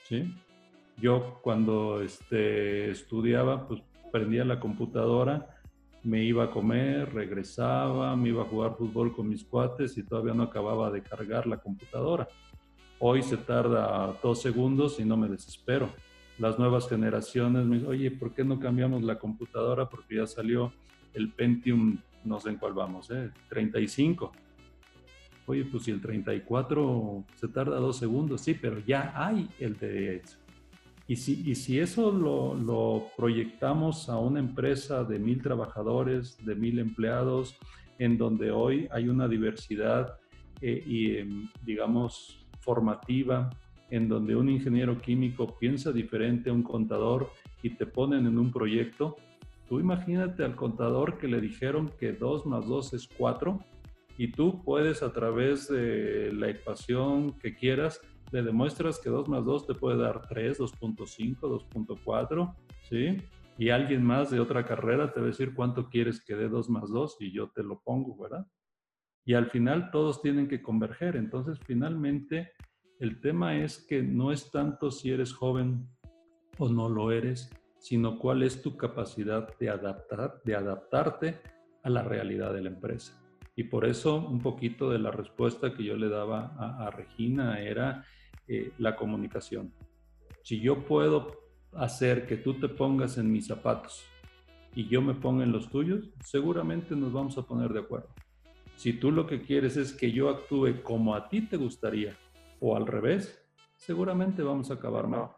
[0.09, 0.33] ¿sí?
[0.97, 5.59] Yo cuando este, estudiaba, pues prendía la computadora
[6.01, 10.33] me iba a comer, regresaba, me iba a jugar fútbol con mis cuates y todavía
[10.33, 12.27] no acababa de cargar la computadora.
[12.97, 15.91] Hoy se tarda dos segundos y no me desespero.
[16.41, 19.87] Las nuevas generaciones me dicen, oye, ¿por qué no cambiamos la computadora?
[19.87, 20.73] Porque ya salió
[21.13, 23.29] el Pentium, no sé en cuál vamos, ¿eh?
[23.47, 24.31] 35.
[25.45, 30.23] Oye, pues si el 34 se tarda dos segundos, sí, pero ya hay el de
[31.07, 36.55] y si, y si eso lo, lo, proyectamos a una empresa de mil trabajadores, de
[36.55, 37.55] mil empleados,
[37.99, 40.17] en donde hoy hay una diversidad
[40.59, 43.51] eh, y, em, digamos, formativa,
[43.91, 47.29] en donde un ingeniero químico piensa diferente a un contador
[47.61, 49.17] y te ponen en un proyecto,
[49.69, 53.59] tú imagínate al contador que le dijeron que 2 más 2 es 4
[54.17, 58.01] y tú puedes a través de la ecuación que quieras
[58.31, 62.55] le demuestras que 2 más 2 te puede dar 3, 2.5, 2.4,
[62.89, 63.17] ¿sí?
[63.57, 66.69] Y alguien más de otra carrera te va a decir cuánto quieres que dé 2
[66.69, 68.47] más 2 y yo te lo pongo, ¿verdad?
[69.25, 71.15] Y al final todos tienen que converger.
[71.15, 72.53] Entonces, finalmente,
[73.01, 75.89] el tema es que no es tanto si eres joven
[76.59, 81.41] o no lo eres, sino cuál es tu capacidad de, adaptar, de adaptarte
[81.81, 83.19] a la realidad de la empresa.
[83.55, 88.05] Y por eso un poquito de la respuesta que yo le daba a, Regina era
[88.47, 89.73] eh, la comunicación.
[90.43, 91.39] Si yo puedo
[91.73, 94.05] hacer que tú te pongas en mis zapatos
[94.75, 98.09] y yo me ponga en los tuyos, seguramente nos vamos a poner de acuerdo.
[98.75, 102.15] Si tú lo que quieres es que yo actúe como a ti te gustaría
[102.61, 103.43] o al revés,
[103.75, 105.31] seguramente vamos a acabar mal.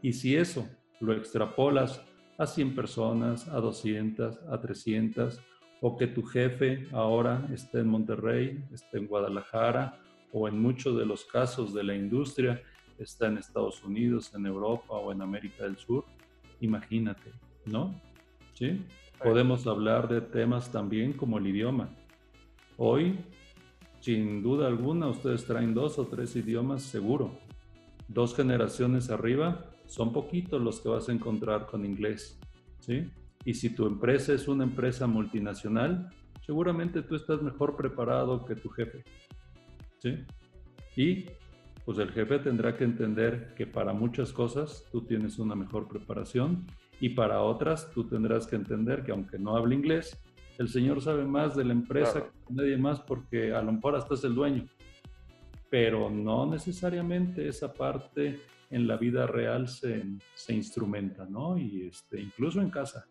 [0.00, 0.68] Y si eso
[1.00, 2.00] lo extrapolas
[2.38, 5.40] a 100 personas, a 200, a 300,
[5.80, 9.98] o que tu jefe ahora esté en Monterrey, esté en Guadalajara,
[10.32, 12.62] o en muchos de los casos de la industria
[12.98, 16.04] está en Estados Unidos, en Europa o en América del Sur.
[16.60, 17.32] Imagínate,
[17.66, 18.00] ¿no?
[18.54, 18.84] ¿Sí?
[19.22, 21.88] Podemos hablar de temas también como el idioma.
[22.76, 23.18] Hoy,
[24.04, 27.38] sin duda alguna, ustedes traen dos o tres idiomas seguro.
[28.06, 32.38] Dos generaciones arriba, son poquitos los que vas a encontrar con inglés,
[32.80, 33.10] ¿sí?
[33.46, 36.10] Y si tu empresa es una empresa multinacional,
[36.44, 39.04] seguramente tú estás mejor preparado que tu jefe.
[40.96, 41.24] Y
[41.86, 46.66] pues el jefe tendrá que entender que para muchas cosas tú tienes una mejor preparación
[47.00, 50.22] y para otras tú tendrás que entender que aunque no hable inglés,
[50.58, 54.14] el señor sabe más de la empresa que nadie más porque a lo mejor hasta
[54.14, 54.66] es el dueño.
[55.70, 58.38] pero no necesariamente esa parte
[58.70, 61.58] en la vida real se, se instrumenta, ¿no?
[61.58, 63.08] Y este, incluso en casa,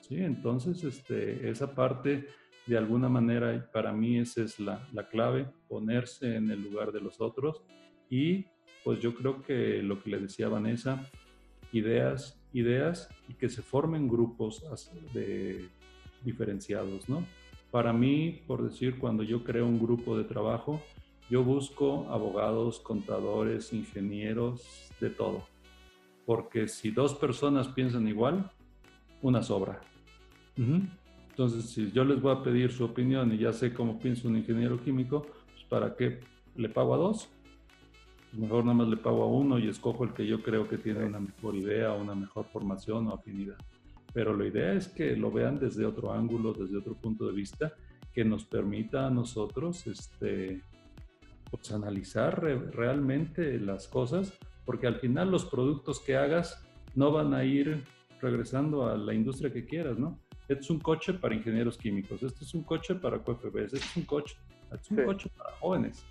[0.00, 0.16] ¿sí?
[0.16, 2.26] Entonces, este, esa parte,
[2.66, 7.00] de alguna manera, para mí esa es la, la clave, ponerse en el lugar de
[7.00, 7.62] los otros
[8.08, 8.46] y
[8.84, 11.04] pues yo creo que lo que le decía Vanessa,
[11.72, 14.62] ideas, ideas y que se formen grupos
[15.12, 15.68] de,
[16.26, 17.24] diferenciados, ¿no?
[17.70, 20.82] Para mí, por decir, cuando yo creo un grupo de trabajo,
[21.30, 25.46] yo busco abogados, contadores, ingenieros, de todo.
[26.26, 28.50] Porque si dos personas piensan igual,
[29.22, 29.80] una sobra.
[31.30, 34.36] Entonces, si yo les voy a pedir su opinión y ya sé cómo piensa un
[34.36, 36.20] ingeniero químico, pues ¿para qué
[36.56, 37.28] le pago a dos?
[38.32, 41.04] mejor nada más le pago a uno y escojo el que yo creo que tiene
[41.04, 43.56] una mejor idea, una mejor formación o afinidad.
[44.16, 47.74] Pero la idea es que lo vean desde otro ángulo, desde otro punto de vista,
[48.14, 50.62] que nos permita a nosotros este,
[51.50, 52.40] pues, analizar
[52.72, 54.32] realmente las cosas,
[54.64, 57.84] porque al final los productos que hagas no van a ir
[58.22, 60.18] regresando a la industria que quieras, ¿no?
[60.48, 63.96] Este es un coche para ingenieros químicos, este es un coche para QFBs, este es
[63.98, 64.38] un coche,
[64.72, 66.06] este es un coche para jóvenes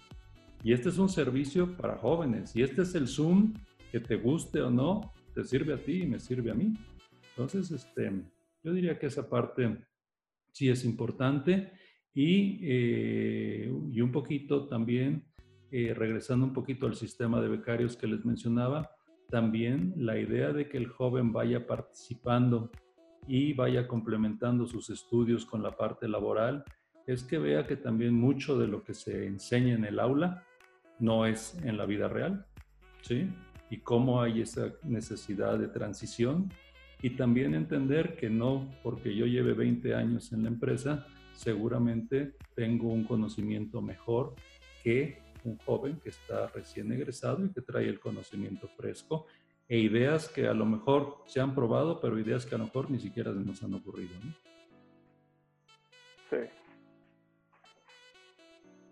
[0.64, 2.56] y este es un servicio para jóvenes.
[2.56, 3.56] Y este es el Zoom
[3.92, 6.72] que te guste o no, te sirve a ti y me sirve a mí.
[7.36, 8.12] Entonces, este,
[8.64, 9.86] yo diría que esa parte
[10.52, 11.74] sí es importante.
[12.14, 15.26] Y, eh, y un poquito también,
[15.70, 18.90] eh, regresando un poquito al sistema de becarios que les mencionaba,
[19.30, 22.72] también la idea de que el joven vaya participando
[23.28, 26.64] y vaya complementando sus estudios con la parte laboral,
[27.06, 30.44] es que vea que también mucho de lo que se enseña en el aula
[31.00, 32.46] no es en la vida real,
[33.02, 33.30] ¿sí?
[33.70, 36.50] Y cómo hay esa necesidad de transición
[37.02, 42.92] y también entender que no porque yo lleve 20 años en la empresa, seguramente tengo
[42.92, 44.36] un conocimiento mejor
[44.84, 49.28] que un joven que está recién egresado y que trae el conocimiento fresco
[49.68, 52.90] e ideas que a lo mejor se han probado, pero ideas que a lo mejor
[52.90, 54.14] ni siquiera nos han ocurrido.
[54.24, 54.34] ¿no?
[56.30, 56.50] Sí.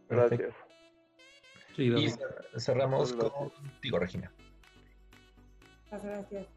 [0.09, 0.53] Gracias
[1.77, 4.31] y cerramos contigo, Regina.
[5.85, 6.47] Muchas gracias.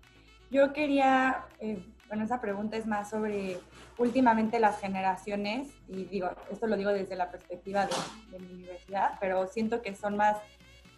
[0.51, 3.59] Yo quería, eh, bueno, esa pregunta es más sobre
[3.99, 7.86] últimamente las generaciones, y digo, esto lo digo desde la perspectiva
[8.30, 10.36] de, mi universidad, pero siento que son más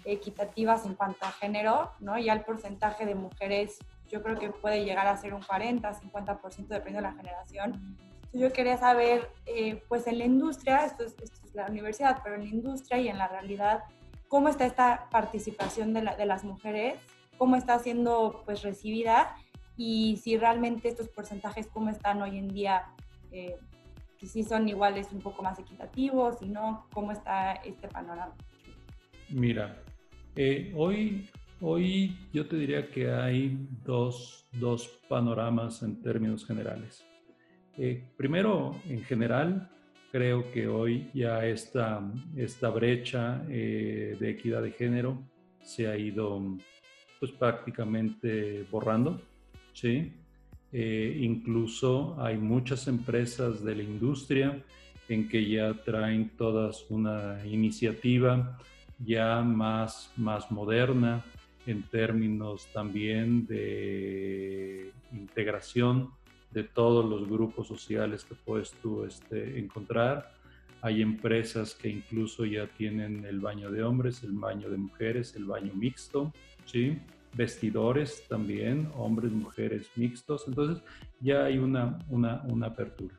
[0.04, 2.18] equitativas en cuanto a género, ¿no?
[2.18, 3.78] Ya el porcentaje de mujeres
[4.08, 7.96] yo creo que puede llegar a ser un 40, 50% dependiendo de la generación.
[8.32, 12.36] yo quería saber, eh, pues en la industria, esto es, esto es, la universidad, pero
[12.36, 13.84] en la industria y en la realidad,
[14.28, 17.00] cómo está esta participación de, las mujeres,
[17.38, 19.36] cómo está siendo pues recibida
[19.76, 22.82] y si realmente estos porcentajes cómo están hoy en día,
[23.30, 23.56] eh,
[24.20, 28.34] si son iguales un poco más equitativos, si no, cómo está este panorama.
[29.30, 29.80] Mira,
[30.34, 31.30] eh, hoy,
[31.60, 37.04] hoy yo te diría que hay dos, dos panoramas en términos generales.
[37.76, 39.70] Eh, primero, en general,
[40.10, 42.00] Creo que hoy ya esta,
[42.34, 45.22] esta brecha de equidad de género
[45.60, 46.40] se ha ido
[47.18, 49.20] pues prácticamente borrando,
[49.72, 50.12] ¿sí?
[50.72, 54.62] Eh, incluso hay muchas empresas de la industria
[55.08, 58.58] en que ya traen todas una iniciativa
[58.98, 61.24] ya más, más moderna
[61.66, 66.10] en términos también de integración
[66.50, 70.32] de todos los grupos sociales que puedes tú este, encontrar.
[70.80, 75.44] Hay empresas que incluso ya tienen el baño de hombres, el baño de mujeres, el
[75.44, 76.32] baño mixto,
[77.34, 80.44] Vestidores también, hombres, mujeres mixtos.
[80.48, 80.82] Entonces
[81.20, 83.14] ya hay una, una, una apertura.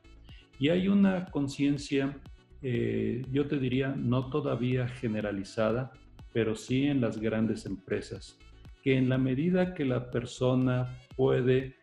[0.59, 2.17] Y hay una conciencia,
[2.61, 5.91] eh, yo te diría, no todavía generalizada,
[6.33, 8.37] pero sí en las grandes empresas,
[8.83, 11.75] que en la medida que la persona puede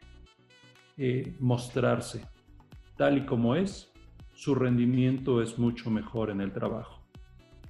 [0.98, 2.22] eh, mostrarse
[2.96, 3.92] tal y como es,
[4.34, 7.02] su rendimiento es mucho mejor en el trabajo.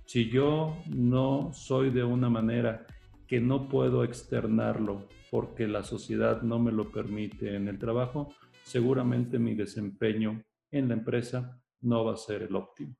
[0.05, 2.87] Si yo no soy de una manera
[3.27, 9.39] que no puedo externarlo porque la sociedad no me lo permite en el trabajo, seguramente
[9.39, 12.97] mi desempeño en la empresa no va a ser el óptimo.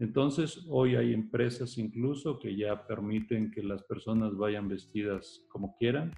[0.00, 6.14] Entonces, hoy hay empresas incluso que ya permiten que las personas vayan vestidas como quieran,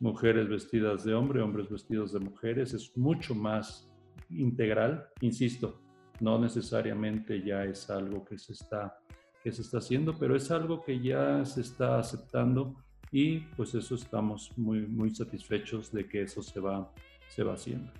[0.00, 3.90] mujeres vestidas de hombre, hombres vestidos de mujeres, es mucho más
[4.30, 5.82] integral, insisto,
[6.20, 8.98] no necesariamente ya es algo que se está
[9.42, 12.74] que se está haciendo, pero es algo que ya se está aceptando
[13.10, 16.90] y pues eso estamos muy muy satisfechos de que eso se va
[17.28, 17.90] se va haciendo.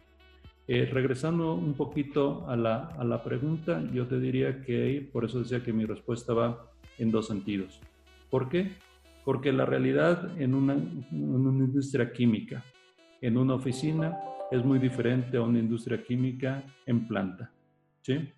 [0.68, 5.40] Eh, regresando un poquito a la, a la pregunta, yo te diría que, por eso
[5.40, 7.80] decía que mi respuesta va en dos sentidos.
[8.30, 8.72] ¿Por qué?
[9.24, 12.62] Porque la realidad en una, en una industria química,
[13.20, 14.16] en una oficina,
[14.52, 17.50] es muy diferente a una industria química en planta.
[18.02, 18.32] ¿sí?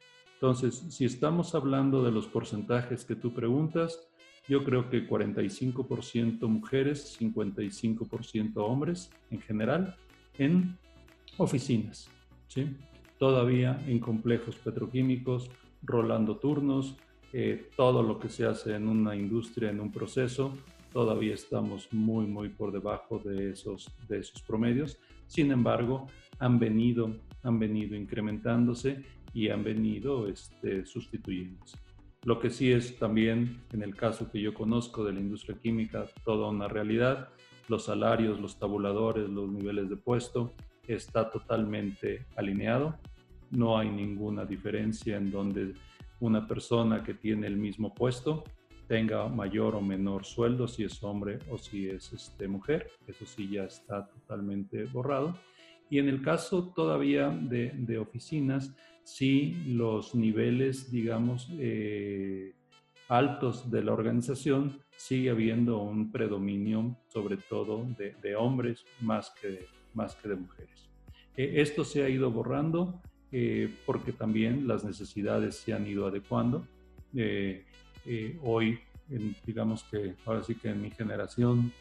[0.45, 4.07] Entonces, si estamos hablando de los porcentajes que tú preguntas,
[4.47, 9.97] yo creo que 45% mujeres, 55% hombres en general
[10.36, 10.76] en
[11.38, 12.11] oficinas,
[12.47, 12.76] ¿sí?
[13.18, 15.51] Todavía en complejos petroquímicos,
[15.82, 16.95] rolando turnos,
[17.32, 20.53] eh, todo lo que se hace en una industria, en un proceso,
[20.92, 24.99] todavía estamos muy, muy por debajo de esos, de esos promedios.
[25.26, 26.07] Sin embargo,
[26.38, 29.03] han venido, han venido incrementándose
[29.35, 31.76] y han venido este, sustituyéndose.
[32.24, 36.07] Lo que sí es también, en el caso que yo conozco de la industria química,
[36.24, 37.28] toda una realidad.
[37.68, 40.55] Los salarios, los tabuladores, los niveles de puesto,
[40.89, 42.99] está totalmente alineado.
[43.51, 45.74] No hay ninguna diferencia en donde
[46.20, 48.45] una persona que tiene el mismo puesto
[48.89, 52.91] tenga mayor o menor sueldo, si es hombre o si es este, mujer.
[53.07, 55.35] Eso sí ya está totalmente borrado.
[55.91, 58.74] Y en el caso todavía de, de oficinas,
[59.05, 62.55] si los niveles, digamos, eh,
[63.09, 69.66] altos de la organización, sigue habiendo un predominio, sobre todo de, hombres más que de,
[69.92, 70.88] más que de mujeres.
[71.36, 76.66] Eh, esto se ha ido borrando eh, porque también las necesidades se han ido adecuando.
[78.42, 78.78] hoy,
[79.46, 81.72] digamos que ahora sí que en mi generación,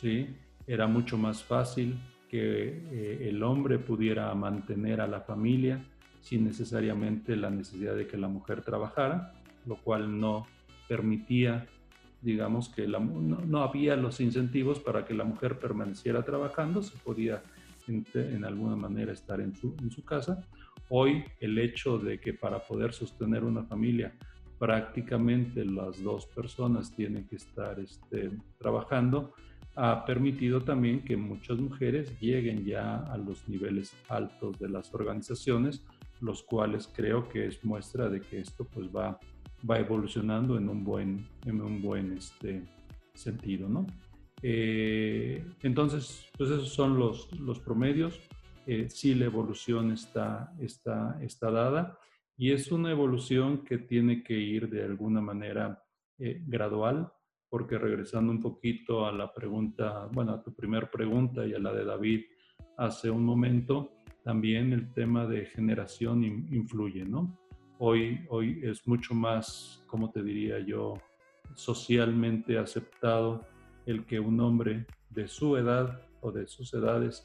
[0.00, 0.28] ¿sí?
[0.66, 1.96] era mucho más fácil
[2.28, 5.80] que el hombre pudiera mantener a la familia,
[6.26, 9.32] sin necesariamente la necesidad de que la mujer trabajara,
[9.64, 10.44] lo cual no
[10.88, 11.68] permitía,
[12.20, 17.44] digamos, que no, había los incentivos para que la mujer permaneciera trabajando, se podía
[17.86, 20.42] en, alguna manera estar en su, en su casa.
[20.88, 24.12] Hoy el hecho de que para poder sostener una familia
[24.58, 29.32] prácticamente las dos personas tienen que estar este, trabajando,
[29.76, 35.84] ha permitido también que muchas mujeres lleguen ya a los niveles altos de las organizaciones
[36.20, 39.18] los cuales creo que es muestra de que esto pues va,
[39.68, 42.64] va evolucionando en un buen, en un buen este,
[43.14, 43.86] sentido, ¿no?
[44.42, 48.20] Eh, entonces, pues esos son los, los promedios.
[48.66, 51.98] Eh, sí, la evolución está, está, está dada
[52.36, 55.82] y es una evolución que tiene que ir de alguna manera
[56.18, 57.10] eh, gradual,
[57.48, 61.72] porque regresando un poquito a la pregunta, bueno, a tu primera pregunta y a la
[61.72, 62.24] de David
[62.76, 63.95] hace un momento,
[64.26, 67.38] también el tema de generación influye, ¿no?
[67.78, 70.94] Hoy, hoy es mucho más, como te diría yo,
[71.54, 73.46] socialmente aceptado
[73.86, 77.24] el que un hombre de su edad o de sus edades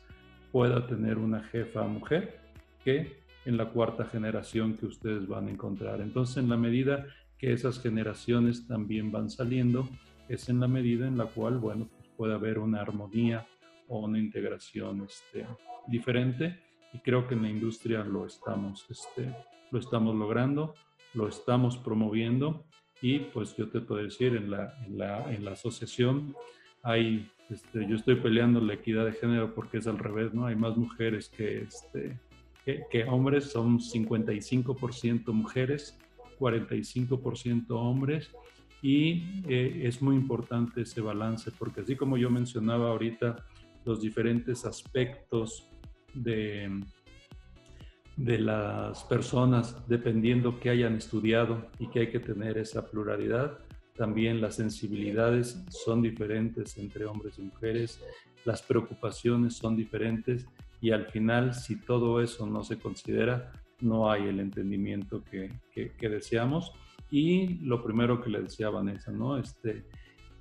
[0.51, 2.39] pueda tener una jefa mujer
[2.83, 6.01] que en la cuarta generación que ustedes van a encontrar.
[6.01, 7.07] Entonces, en la medida
[7.39, 9.89] que esas generaciones también van saliendo,
[10.29, 13.47] es en la medida en la cual, bueno, pues puede haber una armonía
[13.87, 15.47] o una integración este,
[15.87, 16.59] diferente
[16.93, 19.33] y creo que en la industria lo estamos, este,
[19.71, 20.73] lo estamos logrando,
[21.13, 22.65] lo estamos promoviendo
[23.01, 26.35] y pues yo te puedo decir, en la, en la, en la asociación
[26.83, 30.45] hay, este, yo estoy peleando la equidad de género porque es al revés, ¿no?
[30.45, 32.19] Hay más mujeres que, este,
[32.65, 35.97] que, hombres, son 55% mujeres,
[36.39, 38.29] 45% hombres
[38.81, 43.37] y eh, es muy importante ese balance porque así como yo mencionaba ahorita
[43.85, 45.67] los diferentes aspectos
[46.13, 46.81] de,
[48.17, 53.59] de las personas, dependiendo que hayan estudiado y que hay que tener esa pluralidad.
[53.95, 57.99] También las sensibilidades son diferentes entre hombres y mujeres,
[58.45, 60.47] las preocupaciones son diferentes
[60.81, 63.51] y al final, si todo eso no se considera,
[63.81, 66.71] no hay el entendimiento que, que, deseamos.
[67.11, 69.37] Y lo primero que le decía Vanessa, ¿no?
[69.37, 69.83] Este,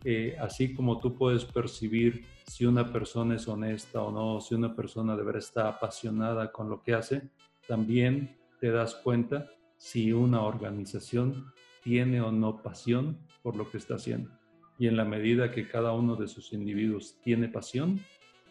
[0.04, 4.74] eh, así como tú puedes percibir si una persona es honesta o no, si una
[4.74, 7.30] persona de verdad está apasionada con lo que hace,
[7.68, 11.52] también te das cuenta si una organización
[11.84, 14.32] tiene o no pasión por lo que está haciendo.
[14.80, 18.00] Y en la medida que cada uno de sus individuos tiene pasión,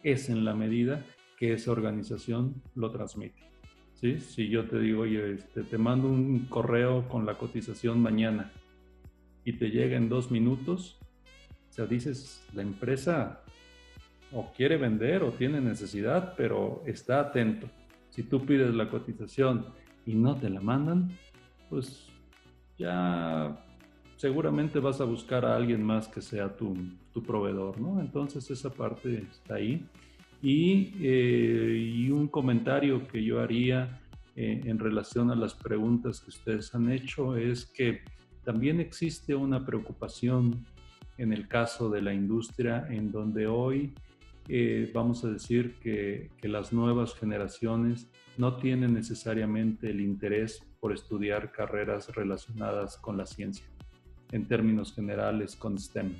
[0.01, 1.03] es en la medida
[1.37, 3.51] que esa organización lo transmite.
[3.95, 4.21] ¿Sí?
[4.21, 8.49] Si yo te digo, oye, este, te mando un correo con la cotización mañana
[9.43, 10.97] y te llega en dos minutos,
[11.69, 13.43] o sea, dices, la empresa
[14.31, 17.67] o quiere vender o tiene necesidad, pero está atento.
[18.09, 19.65] Si tú pides la cotización
[20.05, 21.09] y no te la mandan,
[21.69, 22.07] pues
[22.77, 23.63] ya
[24.15, 26.75] seguramente vas a buscar a alguien más que sea tu,
[27.13, 27.99] tu proveedor, ¿no?
[28.01, 29.85] Entonces esa parte está ahí.
[30.41, 34.01] Y, eh, y un comentario que yo haría
[34.35, 38.01] eh, en relación a las preguntas que ustedes han hecho es que
[38.45, 40.65] también existe una preocupación
[41.17, 43.93] en el caso de la industria, en donde hoy
[44.51, 50.91] eh, vamos a decir que, que, las nuevas generaciones no tienen necesariamente el interés por
[50.91, 53.67] estudiar carreras relacionadas con la ciencia,
[54.31, 56.15] en términos generales con STEM.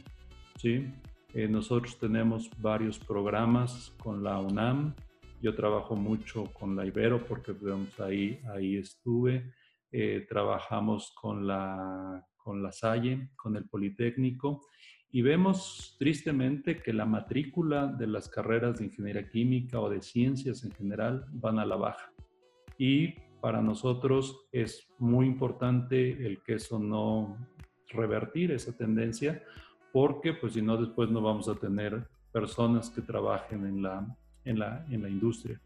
[0.58, 0.94] ¿sí?
[1.34, 4.94] Eh, nosotros tenemos varios programas con la UNAM,
[5.42, 7.56] yo trabajo mucho con la Ibero porque
[8.00, 9.54] ahí, ahí estuve,
[9.92, 14.62] eh, trabajamos con la, con la Salle, con el Politécnico
[15.12, 20.64] y vemos tristemente que la matrícula de las carreras de ingeniería química o de ciencias
[20.64, 22.12] en general van a la baja.
[22.78, 27.38] Y para nosotros es muy importante el que eso no
[27.90, 29.44] revertir esa tendencia,
[29.92, 34.60] porque pues si no después no vamos a tener personas que trabajen en la, en
[34.60, 35.60] la, en la industria.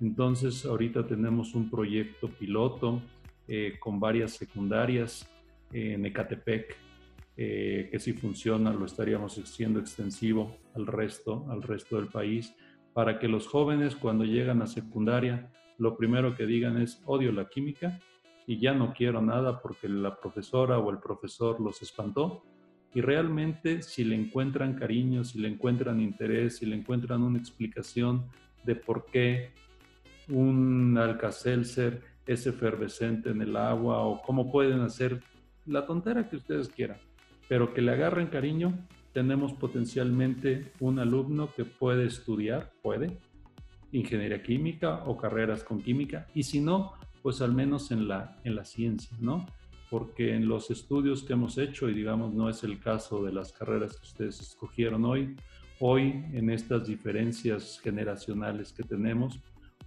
[0.00, 3.02] Entonces ahorita tenemos un proyecto piloto
[3.48, 5.28] eh, con varias secundarias
[5.72, 6.76] en Ecatepec,
[7.36, 12.54] eh, que si funciona lo estaríamos haciendo extensivo al resto, al resto del país,
[12.92, 17.48] para que los jóvenes cuando llegan a secundaria, lo primero que digan es odio la
[17.48, 17.98] química
[18.46, 22.44] y ya no quiero nada porque la profesora o el profesor los espantó.
[22.94, 28.26] Y realmente si le encuentran cariño, si le encuentran interés, si le encuentran una explicación
[28.62, 29.50] de por qué
[30.28, 35.20] un alcacelser es efervescente en el agua o cómo pueden hacer
[35.66, 36.98] la tontera que ustedes quieran,
[37.48, 38.78] pero que le agarren cariño,
[39.12, 43.16] tenemos potencialmente un alumno que puede estudiar, puede,
[43.92, 48.56] ingeniería química o carreras con química, y si no, pues al menos en la, en
[48.56, 49.46] la ciencia, ¿no?
[49.88, 53.52] Porque en los estudios que hemos hecho, y digamos no es el caso de las
[53.52, 55.36] carreras que ustedes escogieron hoy,
[55.78, 59.38] hoy en estas diferencias generacionales que tenemos,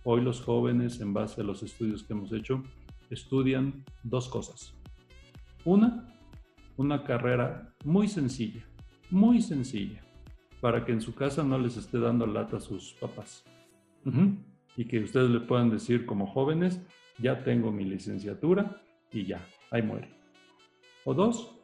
[0.03, 2.63] hoy los jóvenes, en base a los estudios que hemos hecho,
[3.09, 4.73] estudian dos cosas.
[5.65, 6.16] Una,
[6.77, 8.63] una carrera muy sencilla,
[9.09, 10.01] muy sencilla,
[10.61, 13.43] para que en su casa no les esté dando lata a sus papás.
[14.77, 16.81] Y que ustedes le puedan decir como jóvenes,
[17.19, 20.09] ya tengo mi licenciatura y ya, ahí muere.
[21.03, 21.57] O dos,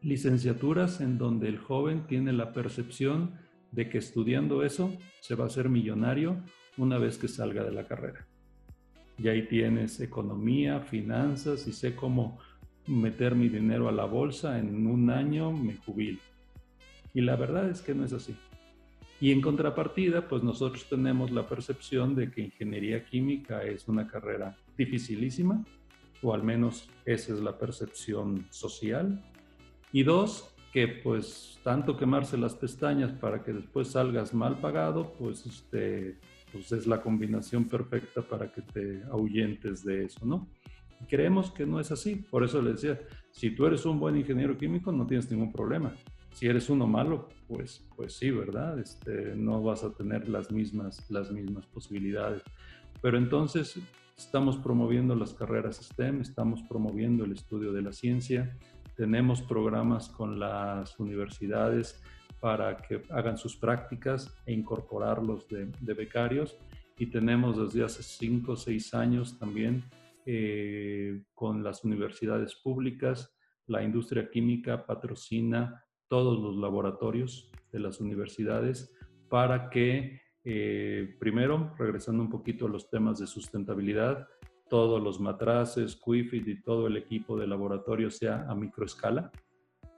[0.00, 3.34] licenciaturas en donde el joven tiene la percepción
[3.72, 6.42] de que estudiando eso se va a ser millonario
[6.76, 8.26] una vez que salga de la carrera.
[9.18, 12.38] Y ahí tienes economía, finanzas y sé cómo
[12.86, 16.20] meter mi dinero a la bolsa, en un año me jubilo.
[17.12, 18.34] Y la verdad es que no es así.
[19.20, 24.56] Y en contrapartida, pues nosotros tenemos la percepción de que ingeniería química es una carrera
[24.76, 25.64] dificilísima,
[26.22, 29.22] o al menos esa es la percepción social.
[29.92, 35.46] Y dos, que pues tanto quemarse las pestañas para que después salgas mal pagado, pues,
[35.46, 36.18] este,
[36.52, 40.48] pues es la combinación perfecta para que te ahuyentes de eso, ¿no?
[41.04, 42.16] Creemos que no es así.
[42.16, 43.00] Por eso le decía,
[43.30, 45.94] si tú eres un buen ingeniero químico, no tienes ningún problema.
[46.32, 48.78] Si eres uno malo, pues, pues sí, ¿verdad?
[48.78, 52.42] Este, no vas a tener las mismas, las mismas posibilidades.
[53.00, 53.78] Pero entonces
[54.16, 58.56] estamos promoviendo las carreras STEM, estamos promoviendo el estudio de la ciencia,
[58.96, 62.02] tenemos programas con las universidades
[62.40, 66.56] para que hagan sus prácticas e incorporarlos de, de becarios
[66.98, 69.82] y tenemos desde hace cinco o seis años también
[70.26, 73.34] eh, con las universidades públicas.
[73.66, 78.94] La industria química patrocina todos los laboratorios de las universidades
[79.28, 84.28] para que, eh, primero, regresando un poquito a los temas de sustentabilidad,
[84.68, 89.30] todos los matraces, QIFID y todo el equipo de laboratorio sea a microescala,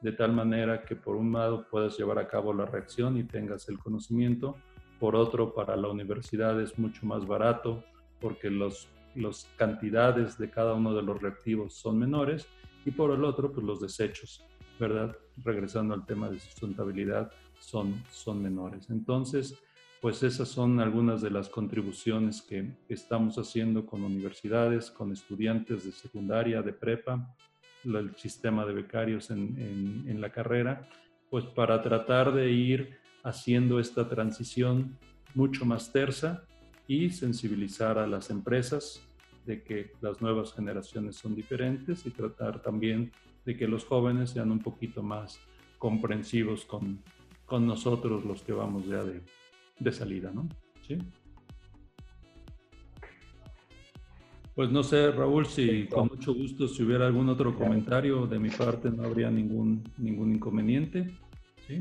[0.03, 3.69] de tal manera que por un lado puedas llevar a cabo la reacción y tengas
[3.69, 4.57] el conocimiento,
[4.99, 7.85] por otro para la universidad es mucho más barato
[8.21, 12.47] porque los las cantidades de cada uno de los reactivos son menores
[12.85, 14.45] y por el otro, pues los desechos,
[14.79, 15.17] ¿verdad?
[15.43, 18.91] Regresando al tema de sustentabilidad, son, son menores.
[18.91, 19.59] Entonces,
[20.01, 25.93] pues esas son algunas de las contribuciones que estamos haciendo con universidades, con estudiantes de
[25.93, 27.35] secundaria, de prepa,
[27.85, 30.89] el sistema de becarios en, en la carrera,
[31.31, 34.99] pues para tratar de ir haciendo esta transición
[35.35, 36.45] mucho más tersa
[36.87, 39.06] y sensibilizar a las empresas
[39.47, 43.13] de que las nuevas generaciones son diferentes y tratar también
[43.45, 45.41] de que los jóvenes sean un poquito más
[45.79, 47.01] comprensivos con,
[47.45, 49.23] con nosotros los que vamos ya de,
[49.79, 50.49] de salida, ¿no?
[50.87, 50.99] ¿Sí?
[54.57, 58.49] Pues no sé, Raúl, si con mucho gusto, si hubiera algún otro comentario de mi
[58.49, 61.11] parte, no habría ningún, ningún inconveniente.
[61.67, 61.81] ¿sí?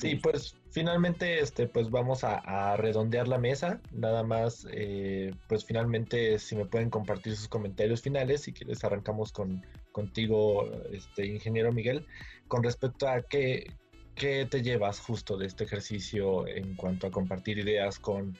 [0.00, 3.80] Sí, pues finalmente este, pues vamos a, redondear la mesa.
[3.92, 9.32] Nada más, eh, pues finalmente si me pueden compartir sus comentarios finales, si quieres arrancamos
[9.32, 12.06] con, contigo, este, ingeniero Miguel,
[12.48, 13.72] con respecto a qué,
[14.14, 18.36] ¿qué te llevas justo de este ejercicio en cuanto a compartir ideas con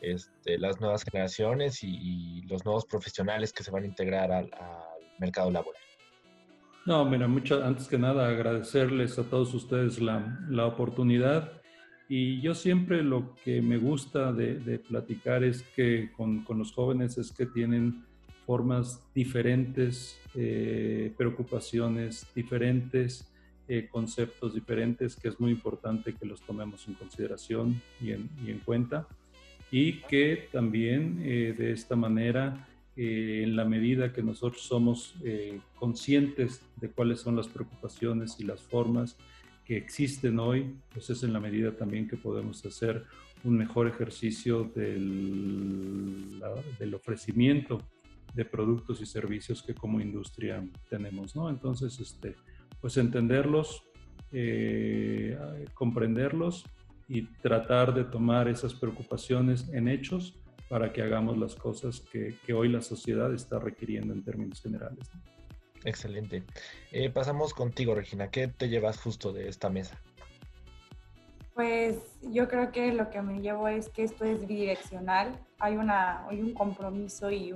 [0.00, 4.50] este, las nuevas generaciones y, los nuevos profesionales que se van a integrar al,
[5.18, 5.82] mercado laboral?
[6.86, 11.60] No, mira, mucho, antes que nada agradecerles a todos ustedes la, la oportunidad
[12.08, 17.18] y yo siempre lo que me gusta de, platicar es que con, con, los jóvenes
[17.18, 18.04] es que tienen
[18.46, 23.32] formas diferentes, eh, preocupaciones diferentes,
[23.66, 28.52] eh, conceptos diferentes, que es muy importante que los tomemos en consideración y en, y
[28.52, 29.08] en cuenta.
[29.72, 35.14] Y que también eh, de esta manera, en la medida que nosotros somos
[35.74, 39.16] conscientes de cuáles son las preocupaciones y las formas,
[39.66, 43.04] que existen hoy, pues es en la medida también que podemos hacer
[43.42, 46.40] un mejor ejercicio del,
[46.78, 47.82] del ofrecimiento
[48.34, 51.48] de productos y servicios que como industria tenemos, ¿no?
[51.48, 52.36] Entonces, este,
[52.80, 53.82] pues entenderlos,
[54.30, 55.36] eh,
[55.74, 56.64] comprenderlos
[57.08, 60.38] y tratar de tomar esas preocupaciones en hechos
[60.68, 65.10] para que hagamos las cosas que, que hoy la sociedad está requiriendo en términos generales.
[65.84, 66.44] Excelente.
[66.90, 68.30] Eh, pasamos contigo, Regina.
[68.30, 70.00] ¿Qué te llevas justo de esta mesa?
[71.54, 75.38] Pues yo creo que lo que me llevo es que esto es bidireccional.
[75.58, 77.52] Hay, una, hay un compromiso y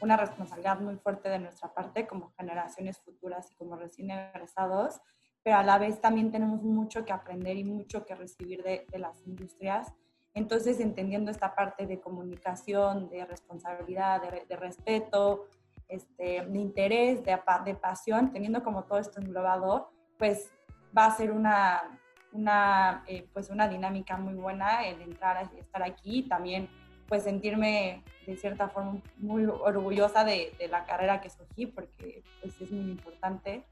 [0.00, 5.00] una responsabilidad muy fuerte de nuestra parte como generaciones futuras y como recién egresados,
[5.42, 9.26] pero a la vez también tenemos mucho que aprender y mucho que recibir de, las
[9.26, 9.92] industrias.
[10.34, 15.46] Entonces, entendiendo esta parte de comunicación, de responsabilidad, de, de respeto,
[15.88, 20.52] este, de interés, de, de pasión, teniendo como todo esto englobado, pues
[20.96, 22.00] va a ser una,
[22.32, 26.68] una, eh, pues una dinámica muy buena el entrar estar aquí y también
[27.08, 32.60] pues sentirme de cierta forma muy orgullosa de, de la carrera que escogí porque pues
[32.60, 33.64] es muy importante.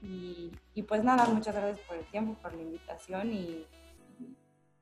[0.00, 3.64] Y, y, pues nada, muchas gracias por el tiempo, por la invitación y,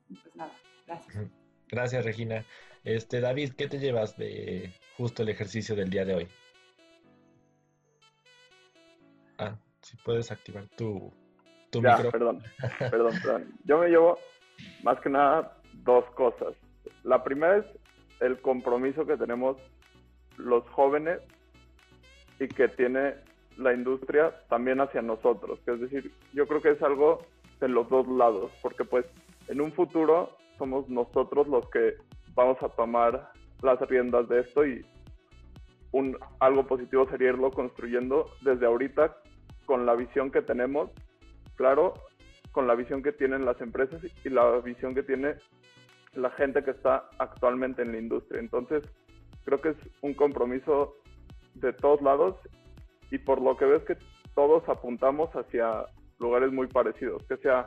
[0.09, 0.51] y pues nada,
[0.91, 1.31] gracias.
[1.69, 2.43] Gracias Regina.
[2.83, 6.27] Este, David, ¿qué te llevas de justo el ejercicio del día de hoy?
[9.37, 11.11] Ah, si puedes activar tu,
[11.69, 12.41] tu ya, Perdón,
[12.79, 13.59] perdón, perdón.
[13.63, 14.19] Yo me llevo
[14.83, 16.53] más que nada dos cosas.
[17.03, 17.65] La primera es
[18.19, 19.57] el compromiso que tenemos
[20.37, 21.19] los jóvenes
[22.39, 23.15] y que tiene
[23.57, 25.59] la industria también hacia nosotros.
[25.65, 27.25] Es decir, yo creo que es algo
[27.59, 29.05] de los dos lados, porque pues
[29.47, 31.95] en un futuro somos nosotros los que
[32.35, 33.31] vamos a tomar
[33.63, 34.85] las riendas de esto y
[35.91, 39.17] un, algo positivo sería irlo construyendo desde ahorita
[39.65, 40.91] con la visión que tenemos,
[41.55, 41.95] claro,
[42.51, 45.33] con la visión que tienen las empresas y la visión que tiene
[46.13, 48.39] la gente que está actualmente en la industria.
[48.39, 48.83] Entonces,
[49.43, 50.93] creo que es un compromiso
[51.55, 52.35] de todos lados
[53.09, 53.97] y por lo que ves que
[54.35, 55.85] todos apuntamos hacia
[56.19, 57.65] lugares muy parecidos, que sea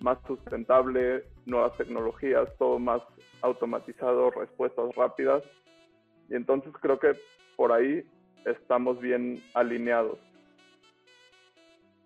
[0.00, 3.02] más sustentable, nuevas tecnologías, todo más
[3.42, 5.42] automatizado, respuestas rápidas.
[6.28, 7.12] Y entonces creo que
[7.56, 8.04] por ahí
[8.44, 10.18] estamos bien alineados.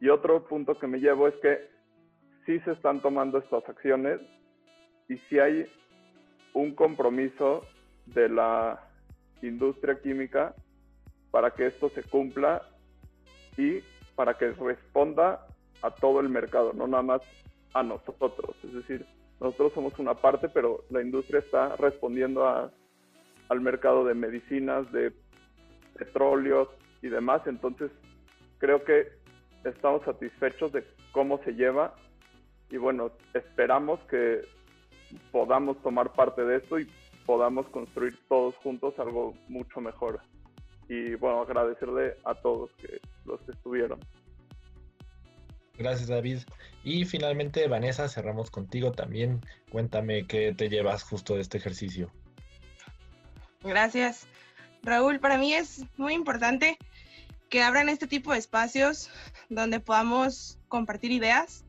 [0.00, 1.68] Y otro punto que me llevo es que
[2.46, 4.20] sí se están tomando estas acciones
[5.08, 5.66] y sí hay
[6.54, 7.62] un compromiso
[8.06, 8.82] de la
[9.42, 10.54] industria química
[11.30, 12.62] para que esto se cumpla
[13.56, 13.80] y
[14.14, 15.46] para que responda
[15.82, 17.22] a todo el mercado, no nada más
[17.74, 18.56] a nosotros.
[18.64, 19.06] Es decir,
[19.40, 22.70] nosotros somos una parte, pero la industria está respondiendo a,
[23.48, 25.12] al mercado de medicinas, de
[25.94, 26.68] petróleos
[27.02, 27.42] y demás.
[27.46, 27.90] Entonces,
[28.58, 29.08] creo que
[29.64, 31.94] estamos satisfechos de cómo se lleva
[32.70, 34.42] y bueno, esperamos que
[35.32, 36.88] podamos tomar parte de esto y
[37.24, 40.20] podamos construir todos juntos algo mucho mejor.
[40.88, 44.00] Y bueno, agradecerle a todos que los que estuvieron.
[45.78, 46.38] Gracias David.
[46.84, 49.40] Y finalmente, Vanessa, cerramos contigo también.
[49.70, 52.10] Cuéntame qué te llevas justo de este ejercicio.
[53.62, 54.26] Gracias.
[54.82, 56.78] Raúl, para mí es muy importante
[57.48, 59.10] que abran este tipo de espacios
[59.48, 61.64] donde podamos compartir ideas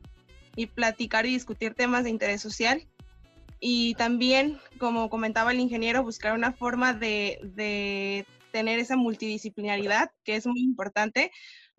[0.56, 2.86] y platicar y discutir temas de interés social.
[3.60, 10.46] Y también, como comentaba el ingeniero, buscar una forma de, tener esa multidisciplinaridad, que es
[10.46, 11.30] muy importante,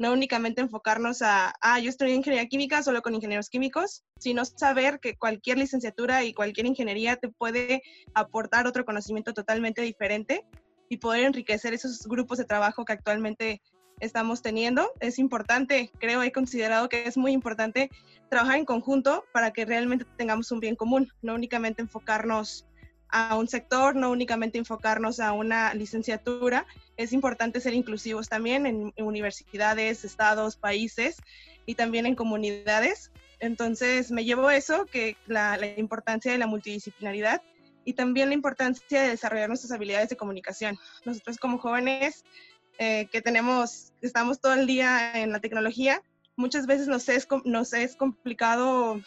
[0.02, 4.44] no únicamente enfocarnos a, ah, yo estoy en ingeniería química solo con ingenieros químicos, sino
[4.46, 7.84] saber que cualquier licenciatura y cualquier ingeniería te puede
[8.16, 10.44] aportar otro conocimiento totalmente diferente
[10.90, 13.62] y poder enriquecer esos grupos de trabajo que actualmente
[14.00, 14.92] estamos teniendo.
[15.02, 17.92] Es importante, creo, he considerado que es muy importante
[18.28, 22.66] trabajar en conjunto para que realmente tengamos un bien común, no únicamente enfocarnos
[23.12, 26.66] a un sector, no únicamente enfocarnos a una licenciatura.
[26.98, 31.18] Es importante ser inclusivos también en, universidades, estados, países
[31.66, 37.42] y también en comunidades Entonces me llevo eso, que la, importancia de la multidisciplinaridad
[37.84, 40.78] y también la importancia de desarrollar nuestras habilidades de comunicación.
[41.06, 42.24] Nosotros como jóvenes
[42.78, 46.02] eh, que tenemos, estamos todo el día en la tecnología,
[46.36, 49.02] muchas veces nos es, nos es complicado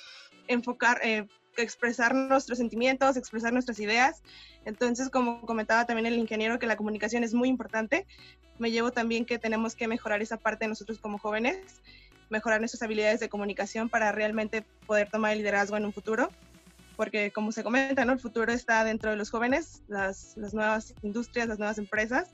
[0.48, 1.26] enfocar, eh,
[1.62, 4.22] expresar nuestros sentimientos, expresar nuestras ideas.
[4.64, 8.07] Entonces, como comentaba también el ingeniero, que la comunicación es muy importante,
[8.59, 11.59] me llevo también que tenemos que mejorar esa parte de nosotros como jóvenes,
[12.30, 16.30] mejorar nuestras habilidades de comunicación para realmente poder tomar el liderazgo en un futuro
[16.96, 18.12] porque como se comenta, ¿no?
[18.12, 22.30] el futuro está dentro de los jóvenes, las, nuevas industrias, las nuevas empresas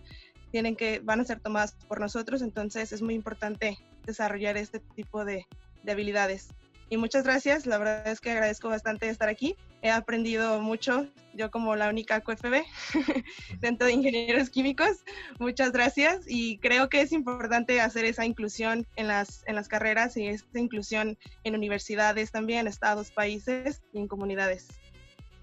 [0.51, 5.25] tienen que, van a ser tomadas por nosotros, entonces es muy importante desarrollar este tipo
[5.25, 5.47] de
[5.89, 6.49] habilidades
[6.91, 7.67] y muchas gracias.
[7.67, 9.57] La verdad es que agradezco bastante estar aquí.
[9.81, 12.65] He aprendido mucho, yo como la única QFB
[13.61, 15.05] dentro de ingenieros químicos.
[15.39, 20.17] Muchas gracias y creo que es importante hacer esa inclusión en las, en las carreras
[20.17, 24.67] y esa inclusión en universidades también, estados, países y en comunidades,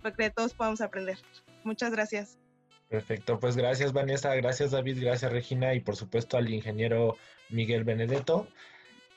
[0.01, 1.17] porque todos podamos aprender.
[1.63, 2.37] Muchas gracias.
[2.89, 7.17] Perfecto, pues gracias Vanessa, gracias David, gracias Regina y por supuesto al ingeniero
[7.49, 8.47] Miguel Benedetto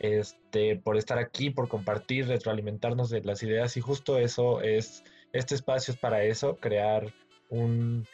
[0.00, 5.54] este, por estar aquí, por compartir, retroalimentarnos de las ideas y justo eso es, este
[5.54, 7.12] espacio es para eso, crear
[7.50, 8.06] un,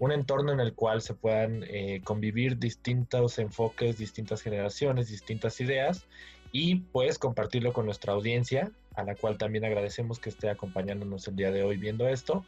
[0.00, 6.06] entorno en el cual se puedan eh, convivir distintos enfoques, distintas generaciones, distintas ideas
[6.50, 11.36] y pues compartirlo con nuestra audiencia, a la cual también agradecemos que esté acompañándonos el
[11.36, 12.46] día de hoy viendo esto.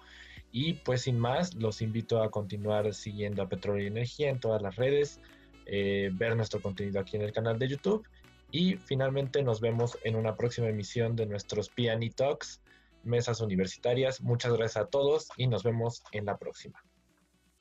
[0.53, 4.63] Y pues sin más, los invito a continuar siguiendo a Petróleo y Energía en todas
[4.63, 5.21] las redes,
[5.67, 8.07] eh, ver nuestro contenido aquí en el canal de YouTube
[8.53, 12.61] y finalmente nos vemos en una próxima emisión de nuestros Piani Talks,
[13.05, 14.21] mesas universitarias.
[14.21, 16.83] Muchas gracias a todos y nos vemos en la próxima.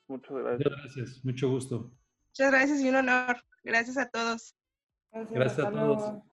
[0.08, 0.58] Muchas gracias.
[0.60, 1.92] Muchas gracias, mucho gusto.
[2.30, 3.38] Muchas gracias y un honor.
[3.64, 4.56] Gracias a todos.
[5.12, 6.24] Gracias, a todos.